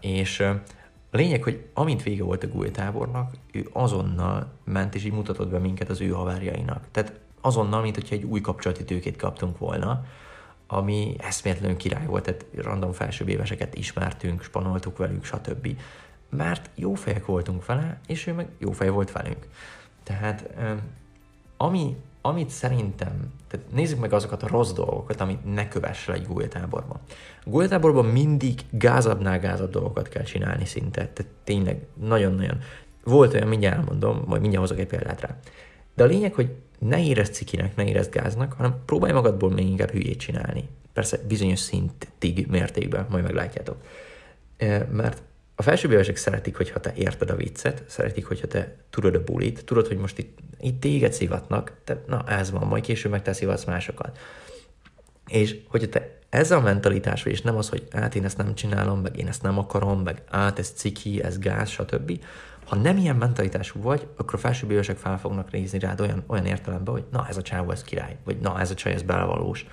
És 0.00 0.40
a 0.40 1.16
lényeg, 1.16 1.42
hogy 1.42 1.66
amint 1.74 2.02
vége 2.02 2.22
volt 2.22 2.44
a 2.44 2.48
GUE 2.48 2.70
tábornak, 2.70 3.34
ő 3.52 3.68
azonnal 3.72 4.52
ment 4.64 4.94
és 4.94 5.04
így 5.04 5.12
mutatott 5.12 5.48
be 5.48 5.58
minket 5.58 5.88
az 5.88 6.00
ő 6.00 6.08
havárjainak. 6.08 6.84
Tehát 6.90 7.20
azonnal, 7.40 7.82
mint 7.82 7.94
hogyha 7.94 8.14
egy 8.14 8.24
új 8.24 8.40
kapcsolati 8.40 8.84
tőkét 8.84 9.16
kaptunk 9.16 9.58
volna, 9.58 10.04
ami 10.66 11.16
eszméletlenül 11.18 11.76
király 11.76 12.06
volt, 12.06 12.24
tehát 12.24 12.46
random 12.54 12.92
felsőbb 12.92 13.28
éveseket 13.28 13.74
ismertünk, 13.74 14.42
spanoltuk 14.42 14.96
velük, 14.96 15.24
stb. 15.24 15.68
Mert 16.30 16.70
jó 16.74 16.94
fejek 16.94 17.26
voltunk 17.26 17.66
vele, 17.66 18.00
és 18.06 18.26
ő 18.26 18.32
meg 18.32 18.48
jó 18.58 18.72
fej 18.72 18.88
volt 18.88 19.12
velünk. 19.12 19.46
Tehát 20.02 20.50
ami, 21.56 21.96
amit 22.26 22.50
szerintem, 22.50 23.32
tehát 23.48 23.66
nézzük 23.72 23.98
meg 23.98 24.12
azokat 24.12 24.42
a 24.42 24.48
rossz 24.48 24.72
dolgokat, 24.72 25.20
amit 25.20 25.54
ne 25.54 25.68
kövess 25.68 26.06
le 26.06 26.14
egy 26.14 26.26
góltáborban. 26.26 27.00
A 27.44 27.48
góltáborban 27.50 28.04
mindig 28.04 28.60
gázabbnál 28.70 29.38
gázabb 29.40 29.70
dolgokat 29.70 30.08
kell 30.08 30.22
csinálni 30.22 30.64
szinte, 30.64 31.08
tehát 31.08 31.32
tényleg 31.44 31.86
nagyon-nagyon. 31.94 32.58
Volt 33.04 33.34
olyan, 33.34 33.48
mindjárt 33.48 33.76
elmondom, 33.76 34.22
majd 34.26 34.40
mindjárt 34.40 34.66
hozok 34.68 34.82
egy 34.82 34.86
példát 34.86 35.20
rá 35.20 35.36
De 35.94 36.02
a 36.02 36.06
lényeg, 36.06 36.34
hogy 36.34 36.54
ne 36.78 37.02
érezd 37.04 37.32
cikinek, 37.32 37.76
ne 37.76 37.86
érezd 37.86 38.12
gáznak, 38.12 38.52
hanem 38.52 38.74
próbálj 38.86 39.12
magadból 39.12 39.50
még 39.50 39.68
inkább 39.68 39.90
hülyét 39.90 40.18
csinálni. 40.18 40.68
Persze 40.92 41.18
bizonyos 41.28 41.58
szintig, 41.58 42.46
mértékben, 42.46 43.06
majd 43.10 43.24
meglátjátok. 43.24 43.76
Mert 44.90 45.22
a 45.58 45.62
felsőbbévesek 45.62 46.16
szeretik, 46.16 46.56
hogyha 46.56 46.80
te 46.80 46.92
érted 46.96 47.30
a 47.30 47.36
viccet, 47.36 47.84
szeretik, 47.86 48.26
hogyha 48.26 48.46
te 48.46 48.76
tudod 48.90 49.14
a 49.14 49.24
bulit, 49.24 49.64
tudod, 49.64 49.86
hogy 49.86 49.96
most 49.96 50.18
itt, 50.18 50.38
itt 50.60 50.80
téged 50.80 51.12
szivatnak, 51.12 51.72
te, 51.84 52.02
na 52.06 52.24
ez 52.28 52.50
van, 52.50 52.66
majd 52.66 52.82
később 52.82 53.10
meg 53.10 53.22
te 53.22 53.32
szivatsz 53.32 53.64
másokat. 53.64 54.18
És 55.28 55.56
hogyha 55.68 55.88
te 55.88 56.18
ez 56.28 56.50
a 56.50 56.60
mentalitás 56.60 57.24
és 57.24 57.42
nem 57.42 57.56
az, 57.56 57.68
hogy 57.68 57.88
hát 57.92 58.14
én 58.14 58.24
ezt 58.24 58.36
nem 58.36 58.54
csinálom, 58.54 59.00
meg 59.00 59.18
én 59.18 59.26
ezt 59.26 59.42
nem 59.42 59.58
akarom, 59.58 60.00
meg 60.00 60.22
át 60.30 60.58
ez 60.58 60.72
ciki, 60.74 61.22
ez 61.22 61.38
gáz, 61.38 61.68
stb. 61.68 62.20
Ha 62.64 62.76
nem 62.76 62.96
ilyen 62.96 63.16
mentalitású 63.16 63.80
vagy, 63.82 64.06
akkor 64.16 64.34
a 64.34 64.38
felsőbb 64.38 64.70
évesek 64.70 64.96
fel 64.96 65.18
fognak 65.18 65.50
nézni 65.50 65.78
rád 65.78 66.00
olyan, 66.00 66.24
olyan 66.26 66.46
értelemben, 66.46 66.94
hogy 66.94 67.04
na 67.10 67.26
ez 67.28 67.36
a 67.36 67.42
csávó, 67.42 67.70
ez 67.70 67.82
király, 67.82 68.16
vagy 68.24 68.38
na 68.38 68.60
ez 68.60 68.70
a 68.70 68.74
csaj, 68.74 68.92
ez 68.92 69.02
belevalós. 69.02 69.66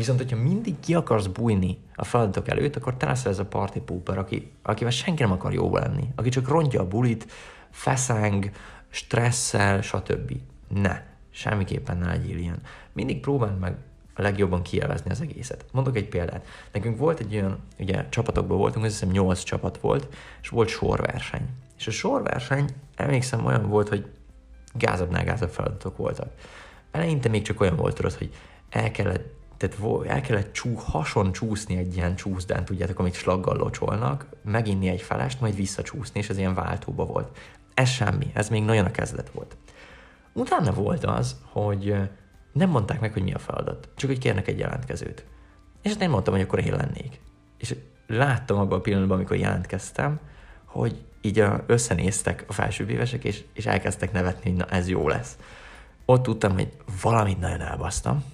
Viszont, 0.00 0.18
hogyha 0.18 0.36
mindig 0.36 0.80
ki 0.80 0.94
akarsz 0.94 1.26
bújni 1.26 1.78
a 1.94 2.04
feladatok 2.04 2.48
előtt, 2.48 2.76
akkor 2.76 2.96
te 2.96 3.06
leszel 3.06 3.32
ez 3.32 3.38
a 3.38 3.44
party 3.44 3.78
pooper, 3.78 4.18
aki, 4.18 4.52
akivel 4.62 4.90
senki 4.90 5.22
nem 5.22 5.32
akar 5.32 5.52
jó 5.52 5.76
lenni, 5.76 6.08
aki 6.14 6.28
csak 6.28 6.48
rontja 6.48 6.80
a 6.80 6.88
bulit, 6.88 7.26
feszeng, 7.70 8.50
stresszel, 8.88 9.82
stb. 9.82 10.32
Ne, 10.68 11.02
semmiképpen 11.30 11.96
ne 11.96 12.06
legyél 12.06 12.38
ilyen. 12.38 12.60
Mindig 12.92 13.20
próbáld 13.20 13.58
meg 13.58 13.76
a 14.14 14.22
legjobban 14.22 14.62
kielvezni 14.62 15.10
az 15.10 15.20
egészet. 15.20 15.64
Mondok 15.72 15.96
egy 15.96 16.08
példát. 16.08 16.46
Nekünk 16.72 16.98
volt 16.98 17.20
egy 17.20 17.34
olyan, 17.34 17.58
ugye 17.78 18.08
csapatokban 18.08 18.58
voltunk, 18.58 18.84
azt 18.84 18.94
hiszem 18.94 19.10
8 19.10 19.42
csapat 19.42 19.78
volt, 19.78 20.14
és 20.42 20.48
volt 20.48 20.68
sorverseny. 20.68 21.48
És 21.78 21.86
a 21.86 21.90
sorverseny, 21.90 22.68
emlékszem, 22.96 23.46
olyan 23.46 23.68
volt, 23.68 23.88
hogy 23.88 24.06
gázabbnál 24.74 25.24
gázabb 25.24 25.50
feladatok 25.50 25.96
voltak. 25.96 26.32
Eleinte 26.90 27.28
még 27.28 27.42
csak 27.42 27.60
olyan 27.60 27.76
volt, 27.76 27.94
tudod, 27.94 28.12
hogy 28.12 28.34
el 28.70 28.90
kellett 28.90 29.38
tehát 29.60 30.06
el 30.06 30.20
kellett 30.20 30.52
csú, 30.52 30.74
hason 30.74 31.32
csúszni 31.32 31.76
egy 31.76 31.96
ilyen 31.96 32.16
csúszdán, 32.16 32.64
tudjátok, 32.64 32.98
amit 32.98 33.14
slaggal 33.14 33.56
locsolnak, 33.56 34.26
meginni 34.44 34.88
egy 34.88 35.02
felest, 35.02 35.40
majd 35.40 35.54
visszacsúszni, 35.56 36.20
és 36.20 36.28
ez 36.28 36.38
ilyen 36.38 36.54
váltóba 36.54 37.04
volt. 37.04 37.36
Ez 37.74 37.88
semmi, 37.88 38.30
ez 38.34 38.48
még 38.48 38.64
nagyon 38.64 38.84
a 38.84 38.90
kezdet 38.90 39.30
volt. 39.30 39.56
Utána 40.32 40.72
volt 40.72 41.04
az, 41.04 41.36
hogy 41.42 41.94
nem 42.52 42.70
mondták 42.70 43.00
meg, 43.00 43.12
hogy 43.12 43.22
mi 43.22 43.32
a 43.32 43.38
feladat, 43.38 43.88
csak 43.96 44.10
hogy 44.10 44.18
kérnek 44.18 44.48
egy 44.48 44.58
jelentkezőt. 44.58 45.24
És 45.82 45.94
én 46.00 46.10
mondtam, 46.10 46.34
hogy 46.34 46.42
akkor 46.42 46.58
én 46.58 46.74
lennék. 46.74 47.20
És 47.58 47.74
láttam 48.06 48.58
abban 48.58 48.78
a 48.78 48.82
pillanatban, 48.82 49.16
amikor 49.16 49.36
jelentkeztem, 49.36 50.20
hogy 50.64 51.04
így 51.20 51.38
a, 51.38 51.64
összenéztek 51.66 52.44
a 52.48 52.52
felsőbbévesek, 52.52 53.24
és, 53.24 53.44
és 53.52 53.66
elkezdtek 53.66 54.12
nevetni, 54.12 54.50
hogy 54.50 54.58
na 54.58 54.64
ez 54.64 54.88
jó 54.88 55.08
lesz. 55.08 55.38
Ott 56.04 56.22
tudtam, 56.22 56.52
hogy 56.52 56.72
valamit 57.02 57.40
nagyon 57.40 57.60
elbasztam, 57.60 58.24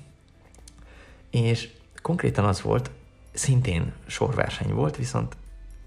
és 1.45 1.69
konkrétan 2.03 2.45
az 2.45 2.63
volt, 2.63 2.91
szintén 3.33 3.93
sorverseny 4.07 4.75
volt, 4.75 4.97
viszont 4.97 5.37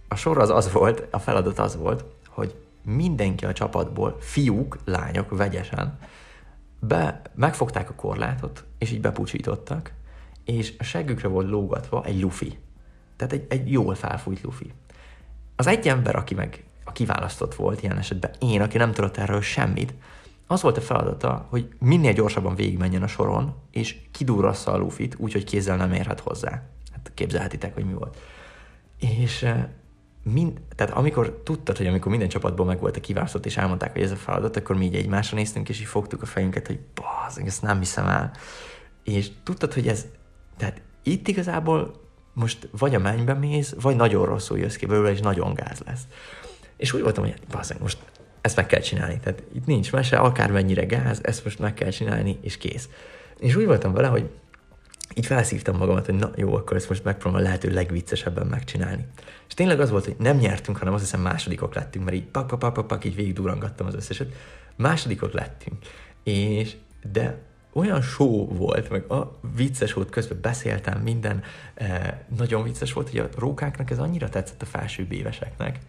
a 0.08 0.16
sor 0.16 0.38
az 0.38 0.50
az 0.50 0.72
volt, 0.72 1.08
a 1.12 1.20
feladat 1.20 1.60
az 1.60 1.76
volt, 1.76 2.04
hogy 2.28 2.56
mindenki 2.84 3.46
a 3.46 3.54
csapatból, 3.54 4.18
fiúk, 4.20 4.78
lányok, 4.86 5.38
vegyesen, 5.38 6.00
be, 6.80 7.22
megfogták 7.36 7.90
a 7.90 7.94
korlátot, 7.94 8.64
és 8.78 8.92
így 8.92 9.02
bepucsítottak, 9.02 9.94
és 10.46 10.74
a 10.80 10.84
seggükre 10.84 11.28
volt 11.28 11.50
lógatva 11.50 12.06
egy 12.06 12.22
lufi. 12.22 12.58
Tehát 13.16 13.34
egy, 13.34 13.46
egy 13.50 13.72
jól 13.72 13.96
felfújt 13.96 14.42
lufi. 14.42 14.74
Az 15.56 15.68
egy 15.68 15.88
ember, 15.88 16.16
aki 16.16 16.34
meg 16.34 16.64
a 16.84 16.92
kiválasztott 16.92 17.56
volt 17.56 17.84
ilyen 17.84 17.98
esetben, 17.98 18.32
én, 18.40 18.62
aki 18.62 18.78
nem 18.78 18.92
tudott 18.92 19.18
erről 19.18 19.42
semmit, 19.42 19.94
az 20.52 20.62
volt 20.62 20.78
a 20.78 20.82
feladata, 20.82 21.46
hogy 21.50 21.68
minél 21.80 22.14
gyorsabban 22.14 22.56
végigmenjen 22.56 23.04
a 23.04 23.08
soron, 23.08 23.56
és 23.72 23.98
kidurrassza 24.12 24.72
a 24.72 24.78
lufit, 24.78 25.16
úgyhogy 25.18 25.44
kézzel 25.44 25.78
nem 25.78 25.94
érhet 25.94 26.20
hozzá. 26.20 26.50
Hát 26.92 27.12
képzelhetitek, 27.14 27.74
hogy 27.74 27.86
mi 27.86 27.94
volt. 27.94 28.18
És 29.00 29.44
eh, 29.44 29.66
mind, 30.24 30.62
tehát 30.76 30.94
amikor 30.94 31.42
tudtad, 31.44 31.78
hogy 31.78 31.88
amikor 31.88 32.12
minden 32.12 32.30
csapatból 32.30 32.66
meg 32.66 32.80
volt 32.80 32.98
a 32.98 33.00
kiválasztott, 33.00 33.46
és 33.46 33.58
elmondták, 33.58 33.92
hogy 33.92 34.02
ez 34.02 34.12
a 34.12 34.16
feladat, 34.16 34.56
akkor 34.56 34.76
mi 34.76 34.86
így 34.86 34.96
egymásra 34.96 35.38
néztünk, 35.38 35.70
és 35.70 35.80
így 35.80 35.86
fogtuk 35.86 36.22
a 36.22 36.26
fejünket, 36.26 36.68
hogy 36.68 36.80
bazd, 36.94 37.48
ezt 37.48 37.62
nem 37.62 37.80
hiszem 37.80 38.08
el. 38.08 38.32
És 39.04 39.30
tudtad, 39.44 39.74
hogy 39.74 39.88
ez, 39.88 40.06
tehát 40.58 40.82
itt 41.04 41.28
igazából 41.28 41.94
most 42.34 42.70
vagy 42.78 42.96
a 42.96 43.00
mennybe 43.00 43.34
mész, 43.34 43.76
vagy 43.82 43.96
nagyon 43.96 44.26
rosszul 44.26 44.60
jössz 44.60 44.76
ki 44.76 44.86
belőle, 44.86 45.12
és 45.12 45.20
nagyon 45.20 45.54
gáz 45.54 45.82
lesz. 45.86 46.08
És 46.78 46.94
úgy 46.94 47.02
voltam, 47.02 47.24
hogy 47.24 47.34
bazd, 47.52 47.82
most 47.82 47.98
ezt 48.42 48.56
meg 48.56 48.66
kell 48.66 48.80
csinálni. 48.80 49.20
Tehát 49.24 49.44
itt 49.54 49.66
nincs 49.66 49.92
mese, 49.92 50.18
akármennyire 50.18 50.86
gáz, 50.86 51.20
ezt 51.24 51.44
most 51.44 51.60
meg 51.60 51.74
kell 51.74 51.90
csinálni, 51.90 52.38
és 52.42 52.58
kész. 52.58 52.90
És 53.40 53.56
úgy 53.56 53.66
voltam 53.66 53.94
vele, 53.94 54.08
hogy 54.08 54.30
így 55.16 55.26
felszívtam 55.26 55.78
magamat, 55.78 56.06
hogy 56.06 56.16
na 56.16 56.32
jó, 56.36 56.56
akkor 56.56 56.78
ezt 56.78 56.90
most 56.90 57.04
megpróbálom 57.04 57.46
a 57.46 57.48
lehető 57.48 57.72
legviccesebben 57.74 58.48
megcsinálni. 58.48 59.06
És 59.48 59.54
tényleg 59.54 59.80
az 59.80 59.90
volt, 59.90 60.06
hogy 60.06 60.16
nem 60.20 60.38
nyertünk, 60.38 60.78
hanem 60.78 60.94
azt 60.94 61.04
hiszem 61.04 61.22
másodikok 61.22 61.76
lettünk, 61.76 62.06
mert 62.06 62.18
így 62.18 62.26
pak, 62.26 62.48
pak, 62.48 62.60
pak, 62.60 62.74
pak, 62.74 62.88
pak 62.88 63.06
így 63.06 63.16
végig 63.16 63.34
durangattam 63.34 63.88
az 63.88 63.96
összeset. 63.96 64.34
Másodikok 64.76 65.34
lettünk. 65.34 65.78
És, 66.24 66.76
de 67.12 67.38
olyan 67.74 68.02
show 68.02 68.48
volt, 68.56 68.90
meg 68.90 69.12
a 69.12 69.40
vicces 69.56 69.94
volt, 69.94 70.10
közben 70.10 70.40
beszéltem, 70.42 71.02
minden 71.02 71.44
eh, 71.74 72.14
nagyon 72.38 72.64
vicces 72.64 72.94
volt, 72.94 73.10
hogy 73.10 73.20
a 73.20 73.30
rókáknak 73.38 73.92
ez 73.92 74.00
annyira 74.00 74.30
tetszett 74.30 74.62
a 74.62 74.66
felsőbb 74.66 75.12
éveseknek, 75.12 75.80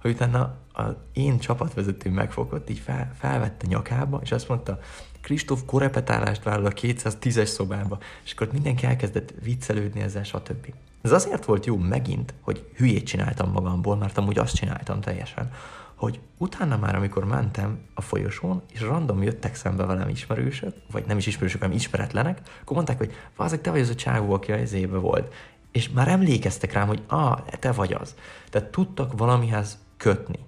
hogy 0.00 0.10
utána 0.10 0.40
a 0.72 0.82
én 1.12 1.38
csapatvezetőm 1.38 2.12
megfogott, 2.12 2.70
így 2.70 2.78
fel, 2.78 3.12
felvette 3.18 3.66
nyakába, 3.66 4.20
és 4.22 4.32
azt 4.32 4.48
mondta, 4.48 4.78
Kristóf 5.20 5.62
korepetálást 5.66 6.42
vállal 6.42 6.66
a 6.66 6.70
210-es 6.70 7.44
szobába, 7.44 7.98
és 8.24 8.32
akkor 8.32 8.48
mindenki 8.52 8.86
elkezdett 8.86 9.34
viccelődni 9.42 10.00
ezzel, 10.00 10.22
stb. 10.22 10.74
Ez 11.02 11.12
azért 11.12 11.44
volt 11.44 11.66
jó 11.66 11.76
megint, 11.76 12.34
hogy 12.40 12.70
hülyét 12.76 13.06
csináltam 13.06 13.50
magamból, 13.50 13.96
mert 13.96 14.18
amúgy 14.18 14.38
azt 14.38 14.54
csináltam 14.54 15.00
teljesen, 15.00 15.50
hogy 15.94 16.20
utána 16.38 16.76
már, 16.76 16.94
amikor 16.94 17.24
mentem 17.24 17.78
a 17.94 18.00
folyosón, 18.00 18.62
és 18.72 18.80
random 18.80 19.22
jöttek 19.22 19.54
szembe 19.54 19.84
velem 19.84 20.08
ismerősök, 20.08 20.74
vagy 20.90 21.04
nem 21.06 21.16
is 21.16 21.26
ismerősök, 21.26 21.60
hanem 21.60 21.76
ismeretlenek, 21.76 22.40
akkor 22.60 22.76
mondták, 22.76 22.98
hogy 22.98 23.12
vázak, 23.36 23.60
te 23.60 23.70
vagy 23.70 23.80
az 23.80 23.88
a 23.88 23.94
csávó, 23.94 24.32
aki 24.32 24.52
az 24.52 24.72
éve 24.72 24.98
volt. 24.98 25.34
És 25.72 25.88
már 25.88 26.08
emlékeztek 26.08 26.72
rám, 26.72 26.86
hogy 26.86 27.02
ah, 27.06 27.38
te 27.58 27.72
vagy 27.72 27.92
az. 27.92 28.14
Tehát 28.50 28.70
tudtak 28.70 29.18
valamihez 29.18 29.78
kötni. 30.00 30.38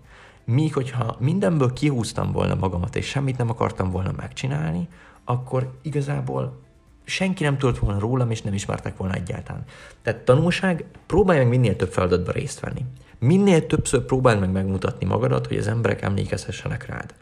Míg, 0.45 0.75
hogyha 0.75 1.17
mindenből 1.19 1.73
kihúztam 1.73 2.33
volna 2.33 2.55
magamat, 2.55 2.97
és 2.97 3.07
semmit 3.07 3.39
nem 3.39 3.51
akartam 3.51 3.91
volna 3.91 4.13
megcsinálni, 4.17 4.89
akkor 5.25 5.71
igazából 5.83 6.61
senki 7.05 7.43
nem 7.43 7.59
tudott 7.59 7.79
volna 7.79 7.99
rólam, 7.99 8.31
és 8.31 8.43
nem 8.43 8.55
ismertek 8.55 8.97
volna 8.97 9.15
egyáltalán. 9.15 9.65
Tehát 10.03 10.21
tanulság, 10.21 10.85
próbálj 11.07 11.39
meg 11.39 11.49
minél 11.49 11.77
több 11.77 11.93
feladatba 11.93 12.33
részt 12.33 12.61
venni. 12.61 12.85
Minél 13.19 13.67
többször 13.67 14.05
próbáld 14.05 14.41
meg 14.41 14.53
megmutatni 14.53 15.07
magadat, 15.07 15.47
hogy 15.47 15.57
az 15.57 15.67
emberek 15.67 16.03
emlékezhessenek 16.03 16.87
rád. 16.87 17.15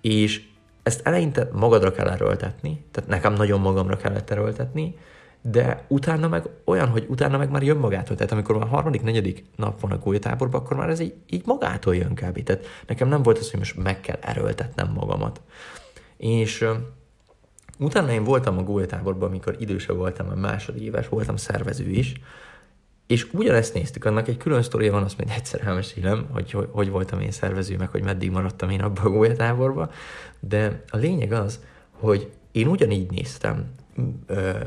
És 0.00 0.42
ezt 0.82 1.06
eleinte 1.06 1.48
magadra 1.52 1.92
kell 1.92 2.08
erőltetni, 2.08 2.84
tehát 2.90 3.10
nekem 3.10 3.32
nagyon 3.32 3.60
magamra 3.60 3.96
kellett 3.96 4.30
erőltetni, 4.30 4.96
de 5.46 5.84
utána 5.88 6.28
meg 6.28 6.48
olyan, 6.64 6.88
hogy 6.88 7.06
utána 7.08 7.38
meg 7.38 7.50
már 7.50 7.62
jön 7.62 7.76
magától. 7.76 8.16
Tehát 8.16 8.32
amikor 8.32 8.58
már 8.58 8.68
harmadik, 8.68 9.02
negyedik 9.02 9.44
nap 9.56 9.80
van 9.80 9.90
a 9.90 9.98
gólyatáborban, 9.98 10.60
akkor 10.60 10.76
már 10.76 10.88
ez 10.88 11.00
így, 11.00 11.14
így 11.30 11.42
magától 11.46 11.96
jön 11.96 12.14
kb. 12.14 12.42
Tehát 12.42 12.66
nekem 12.86 13.08
nem 13.08 13.22
volt 13.22 13.38
az, 13.38 13.50
hogy 13.50 13.58
most 13.58 13.76
meg 13.76 14.00
kell 14.00 14.18
erőltetnem 14.20 14.92
magamat. 14.92 15.40
És 16.16 16.60
uh, 16.60 16.70
utána 17.78 18.12
én 18.12 18.24
voltam 18.24 18.58
a 18.58 18.62
gólyatáborban, 18.62 19.28
amikor 19.28 19.56
idősebb 19.58 19.96
voltam, 19.96 20.28
a 20.30 20.34
másodéves, 20.34 21.08
voltam 21.08 21.36
szervező 21.36 21.88
is, 21.88 22.12
és 23.06 23.32
ugyanezt 23.32 23.74
néztük, 23.74 24.04
annak 24.04 24.28
egy 24.28 24.36
külön 24.36 24.62
sztoria 24.62 24.92
van, 24.92 25.02
azt 25.02 25.18
majd 25.18 25.30
egyszer 25.36 25.66
elmesélem, 25.66 26.26
hogy, 26.32 26.50
hogy 26.50 26.68
hogy 26.72 26.90
voltam 26.90 27.20
én 27.20 27.30
szervező, 27.30 27.76
meg 27.76 27.88
hogy 27.88 28.02
meddig 28.02 28.30
maradtam 28.30 28.70
én 28.70 28.82
abban 28.82 29.04
a 29.04 29.10
gólyatáborban, 29.10 29.90
de 30.40 30.82
a 30.90 30.96
lényeg 30.96 31.32
az, 31.32 31.60
hogy 31.90 32.32
én 32.52 32.66
ugyanígy 32.66 33.10
néztem 33.10 33.74
ö, 34.26 34.60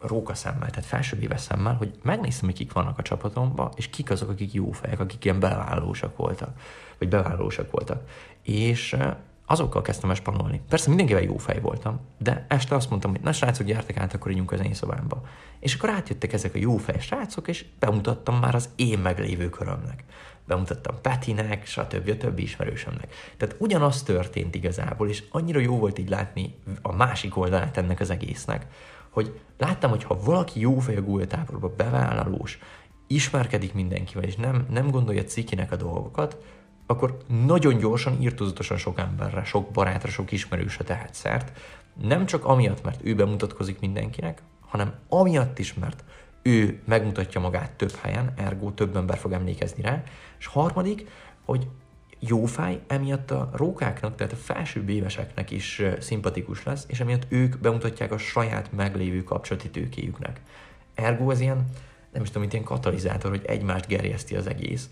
rókaszemmel, 0.00 0.70
tehát 0.70 0.84
felsőbb 0.84 1.22
éves 1.22 1.40
szemmel, 1.40 1.74
hogy 1.74 1.98
megnéztem, 2.02 2.48
hogy 2.48 2.58
kik 2.58 2.72
vannak 2.72 2.98
a 2.98 3.02
csapatomban, 3.02 3.72
és 3.76 3.90
kik 3.90 4.10
azok, 4.10 4.28
akik 4.28 4.52
jó 4.52 4.70
fejek, 4.70 5.00
akik 5.00 5.24
ilyen 5.24 5.40
bevállalósak 5.40 6.16
voltak, 6.16 6.60
vagy 6.98 7.08
bevállalósak 7.08 7.70
voltak. 7.70 8.08
És 8.42 8.96
azokkal 9.50 9.82
kezdtem 9.82 10.10
espanolni. 10.10 10.60
Persze 10.68 10.88
mindenkivel 10.88 11.22
jó 11.22 11.36
fej 11.36 11.60
voltam, 11.60 12.00
de 12.18 12.46
este 12.48 12.74
azt 12.74 12.90
mondtam, 12.90 13.10
hogy 13.10 13.20
na 13.20 13.32
srácok, 13.32 13.66
gyertek 13.66 13.96
át, 13.96 14.14
akkor 14.14 14.30
ígyunk 14.30 14.52
az 14.52 14.60
én 14.64 14.74
szobámba. 14.74 15.22
És 15.60 15.74
akkor 15.74 15.90
átjöttek 15.90 16.32
ezek 16.32 16.54
a 16.54 16.58
jó 16.58 16.76
fej 16.76 17.00
srácok, 17.00 17.48
és 17.48 17.64
bemutattam 17.78 18.38
már 18.38 18.54
az 18.54 18.68
én 18.76 18.98
meglévő 18.98 19.48
körömnek. 19.48 20.04
Bemutattam 20.46 21.00
Petinek, 21.00 21.66
stb. 21.66 22.08
a 22.08 22.16
többi 22.16 22.42
ismerősömnek. 22.42 23.14
Tehát 23.36 23.56
ugyanaz 23.58 24.02
történt 24.02 24.54
igazából, 24.54 25.08
és 25.08 25.22
annyira 25.30 25.58
jó 25.58 25.78
volt 25.78 25.98
így 25.98 26.08
látni 26.08 26.54
a 26.82 26.92
másik 26.92 27.36
oldalát 27.36 27.76
ennek 27.76 28.00
az 28.00 28.10
egésznek, 28.10 28.66
hogy 29.10 29.40
láttam, 29.58 29.90
hogy 29.90 30.04
ha 30.04 30.20
valaki 30.24 30.60
jó 30.60 30.78
fej 30.78 30.96
a 30.96 31.02
gólyatáborba, 31.02 31.74
bevállalós, 31.76 32.58
ismerkedik 33.06 33.74
mindenkivel, 33.74 34.24
és 34.24 34.36
nem, 34.36 34.66
nem 34.70 34.90
gondolja 34.90 35.24
cikinek 35.24 35.72
a 35.72 35.76
dolgokat, 35.76 36.36
akkor 36.90 37.16
nagyon 37.46 37.78
gyorsan, 37.78 38.22
írtozatosan 38.22 38.76
sok 38.76 38.98
emberre, 38.98 39.44
sok 39.44 39.70
barátra, 39.70 40.10
sok 40.10 40.32
ismerősre 40.32 40.84
tehet 40.84 41.14
szert. 41.14 41.58
Nem 42.02 42.26
csak 42.26 42.44
amiatt, 42.44 42.84
mert 42.84 43.00
ő 43.04 43.14
bemutatkozik 43.14 43.80
mindenkinek, 43.80 44.42
hanem 44.60 44.94
amiatt 45.08 45.58
is, 45.58 45.74
mert 45.74 46.04
ő 46.42 46.80
megmutatja 46.84 47.40
magát 47.40 47.72
több 47.72 47.94
helyen, 47.94 48.32
ergo 48.36 48.70
több 48.70 48.96
ember 48.96 49.18
fog 49.18 49.32
emlékezni 49.32 49.82
rá. 49.82 50.02
És 50.38 50.46
harmadik, 50.46 51.08
hogy 51.44 51.66
jó 52.18 52.44
fáj, 52.44 52.80
emiatt 52.86 53.30
a 53.30 53.50
rókáknak, 53.52 54.16
tehát 54.16 54.32
a 54.32 54.36
felsőbb 54.36 54.88
éveseknek 54.88 55.50
is 55.50 55.82
szimpatikus 55.98 56.64
lesz, 56.64 56.84
és 56.88 57.00
emiatt 57.00 57.26
ők 57.28 57.58
bemutatják 57.58 58.12
a 58.12 58.18
saját 58.18 58.72
meglévő 58.72 59.24
kapcsolati 59.24 59.70
tőkéjüknek. 59.70 60.40
Ergo 60.94 61.30
ez 61.30 61.40
ilyen, 61.40 61.64
nem 62.12 62.22
is 62.22 62.26
tudom, 62.26 62.42
mint 62.42 62.52
ilyen 62.52 62.64
katalizátor, 62.64 63.30
hogy 63.30 63.44
egymást 63.44 63.86
gerjeszti 63.86 64.36
az 64.36 64.46
egész, 64.46 64.88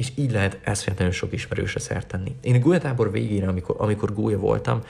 és 0.00 0.12
így 0.14 0.32
lehet 0.32 0.58
eszméletlenül 0.62 1.14
sok 1.14 1.32
ismerősre 1.32 1.80
szert 1.80 2.06
tenni. 2.06 2.36
Én 2.40 2.54
a 2.54 2.58
gólyatábor 2.58 3.10
végére, 3.10 3.48
amikor, 3.48 3.74
amikor 3.78 4.12
gólya 4.12 4.38
voltam, 4.38 4.80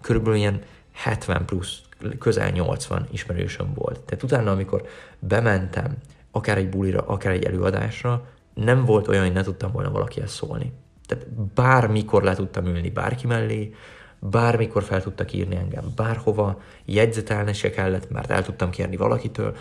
körülbelül 0.00 0.38
ilyen 0.38 0.62
70 0.92 1.44
plusz, 1.44 1.80
közel 2.18 2.50
80 2.50 3.06
ismerősöm 3.10 3.72
volt. 3.74 4.00
Tehát 4.00 4.22
utána, 4.22 4.50
amikor 4.50 4.86
bementem, 5.18 5.96
akár 6.30 6.56
egy 6.56 6.68
bulira, 6.68 7.00
akár 7.00 7.32
egy 7.32 7.44
előadásra, 7.44 8.26
nem 8.54 8.84
volt 8.84 9.08
olyan, 9.08 9.22
hogy 9.22 9.32
ne 9.32 9.42
tudtam 9.42 9.72
volna 9.72 9.90
valakihez 9.90 10.30
szólni. 10.30 10.72
Tehát 11.06 11.28
bármikor 11.54 12.22
le 12.22 12.34
tudtam 12.34 12.66
ülni 12.66 12.90
bárki 12.90 13.26
mellé, 13.26 13.74
bármikor 14.18 14.82
fel 14.82 15.02
tudtak 15.02 15.32
írni 15.32 15.56
engem 15.56 15.92
bárhova, 15.96 16.60
jegyzetelni 16.84 17.52
se 17.52 17.70
kellett, 17.70 18.10
mert 18.10 18.30
el 18.30 18.42
tudtam 18.42 18.70
kérni 18.70 18.96
valakitől. 18.96 19.56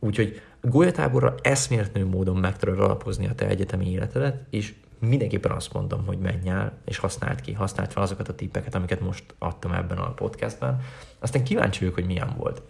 Úgyhogy 0.00 0.40
gólyatáborra 0.60 1.34
eszméletlenül 1.42 2.10
módon 2.10 2.36
meg 2.36 2.56
tudod 2.56 2.80
alapozni 2.80 3.26
a 3.26 3.34
te 3.34 3.46
egyetemi 3.46 3.90
életedet, 3.90 4.42
és 4.50 4.74
mindenképpen 4.98 5.50
azt 5.50 5.72
mondom, 5.72 6.06
hogy 6.06 6.18
menj 6.18 6.48
el, 6.48 6.72
és 6.84 6.98
használd 6.98 7.40
ki, 7.40 7.52
használd 7.52 7.92
fel 7.92 8.02
azokat 8.02 8.28
a 8.28 8.34
tippeket, 8.34 8.74
amiket 8.74 9.00
most 9.00 9.24
adtam 9.38 9.72
ebben 9.72 9.98
a 9.98 10.14
podcastben. 10.14 10.80
Aztán 11.18 11.44
kíváncsi 11.44 11.78
vagyok, 11.78 11.94
hogy 11.94 12.06
milyen 12.06 12.34
volt, 12.36 12.62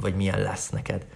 vagy 0.00 0.14
milyen 0.14 0.40
lesz 0.40 0.70
neked. 0.70 1.06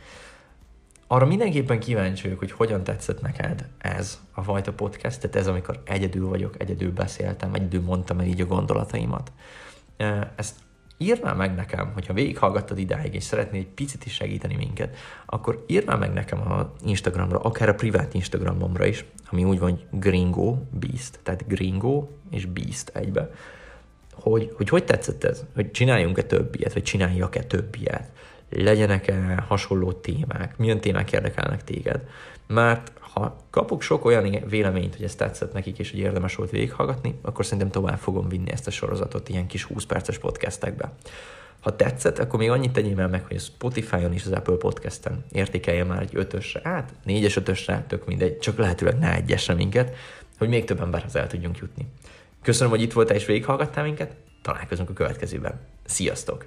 Arra 1.06 1.26
mindenképpen 1.26 1.78
kíváncsi 1.78 2.22
vagyok, 2.22 2.38
hogy 2.38 2.52
hogyan 2.52 2.84
tetszett 2.84 3.20
neked 3.20 3.68
ez 3.78 4.20
a 4.32 4.42
fajta 4.42 4.72
podcast, 4.72 5.20
tehát 5.20 5.36
ez, 5.36 5.46
amikor 5.46 5.82
egyedül 5.84 6.28
vagyok, 6.28 6.60
egyedül 6.60 6.92
beszéltem, 6.92 7.54
egyedül 7.54 7.82
mondtam 7.82 8.18
el 8.18 8.26
így 8.26 8.40
a 8.40 8.46
gondolataimat. 8.46 9.32
Ezt 10.36 10.54
írd 10.98 11.22
már 11.22 11.34
meg 11.34 11.54
nekem, 11.54 11.90
hogyha 11.92 12.12
végighallgattad 12.12 12.78
idáig, 12.78 13.14
és 13.14 13.22
szeretnél 13.22 13.60
egy 13.60 13.66
picit 13.66 14.06
is 14.06 14.14
segíteni 14.14 14.54
minket, 14.54 14.96
akkor 15.26 15.64
írd 15.66 15.86
már 15.86 15.98
meg 15.98 16.12
nekem 16.12 16.52
a 16.52 16.72
Instagramra, 16.84 17.38
akár 17.38 17.68
a 17.68 17.74
privát 17.74 18.14
Instagramomra 18.14 18.86
is, 18.86 19.04
ami 19.30 19.44
úgy 19.44 19.58
van, 19.58 19.80
Gringo 19.90 20.58
Beast, 20.70 21.18
tehát 21.22 21.46
Gringo 21.48 22.08
és 22.30 22.46
Beast 22.46 22.90
egybe, 22.94 23.30
hogy 24.12 24.52
hogy, 24.56 24.68
hogy 24.68 24.84
tetszett 24.84 25.24
ez, 25.24 25.44
hogy 25.54 25.70
csináljunk-e 25.70 26.22
több 26.22 26.54
ilyet, 26.54 26.72
vagy 26.72 26.82
csináljak-e 26.82 27.42
több 27.42 27.76
ilyet, 27.80 28.10
legyenek-e 28.56 29.44
hasonló 29.48 29.92
témák, 29.92 30.56
milyen 30.56 30.80
témák 30.80 31.12
érdekelnek 31.12 31.64
téged, 31.64 32.08
mert 32.46 32.92
ha 32.98 33.36
kapok 33.50 33.82
sok 33.82 34.04
olyan 34.04 34.44
véleményt, 34.48 34.94
hogy 34.96 35.04
ez 35.04 35.14
tetszett 35.14 35.52
nekik, 35.52 35.78
és 35.78 35.90
hogy 35.90 36.00
érdemes 36.00 36.34
volt 36.34 36.50
végighallgatni, 36.50 37.18
akkor 37.22 37.44
szerintem 37.44 37.70
tovább 37.70 37.98
fogom 37.98 38.28
vinni 38.28 38.50
ezt 38.50 38.66
a 38.66 38.70
sorozatot 38.70 39.28
ilyen 39.28 39.46
kis 39.46 39.62
20 39.62 39.84
perces 39.84 40.18
podcastekbe. 40.18 40.92
Ha 41.60 41.76
tetszett, 41.76 42.18
akkor 42.18 42.38
még 42.38 42.50
annyit 42.50 42.72
tegyél 42.72 43.08
meg, 43.08 43.24
hogy 43.26 43.36
a 43.36 43.40
Spotify-on 43.40 44.12
és 44.12 44.24
az 44.24 44.32
Apple 44.32 44.56
Podcast-en 44.56 45.24
értékelje 45.32 45.84
már 45.84 46.02
egy 46.02 46.10
ötösre, 46.12 46.60
hát 46.64 46.92
négyes 47.04 47.36
ötösre, 47.36 47.84
tök 47.88 48.06
mindegy, 48.06 48.38
csak 48.38 48.58
lehetőleg 48.58 48.98
ne 48.98 49.14
egyesre 49.14 49.54
minket, 49.54 49.96
hogy 50.38 50.48
még 50.48 50.64
több 50.64 50.80
emberhez 50.80 51.16
el 51.16 51.26
tudjunk 51.26 51.58
jutni. 51.58 51.86
Köszönöm, 52.42 52.70
hogy 52.70 52.82
itt 52.82 52.92
voltál 52.92 53.16
és 53.16 53.26
végighallgattál 53.26 53.84
minket, 53.84 54.16
találkozunk 54.42 54.90
a 54.90 54.92
következőben. 54.92 55.60
Sziasztok! 55.84 56.46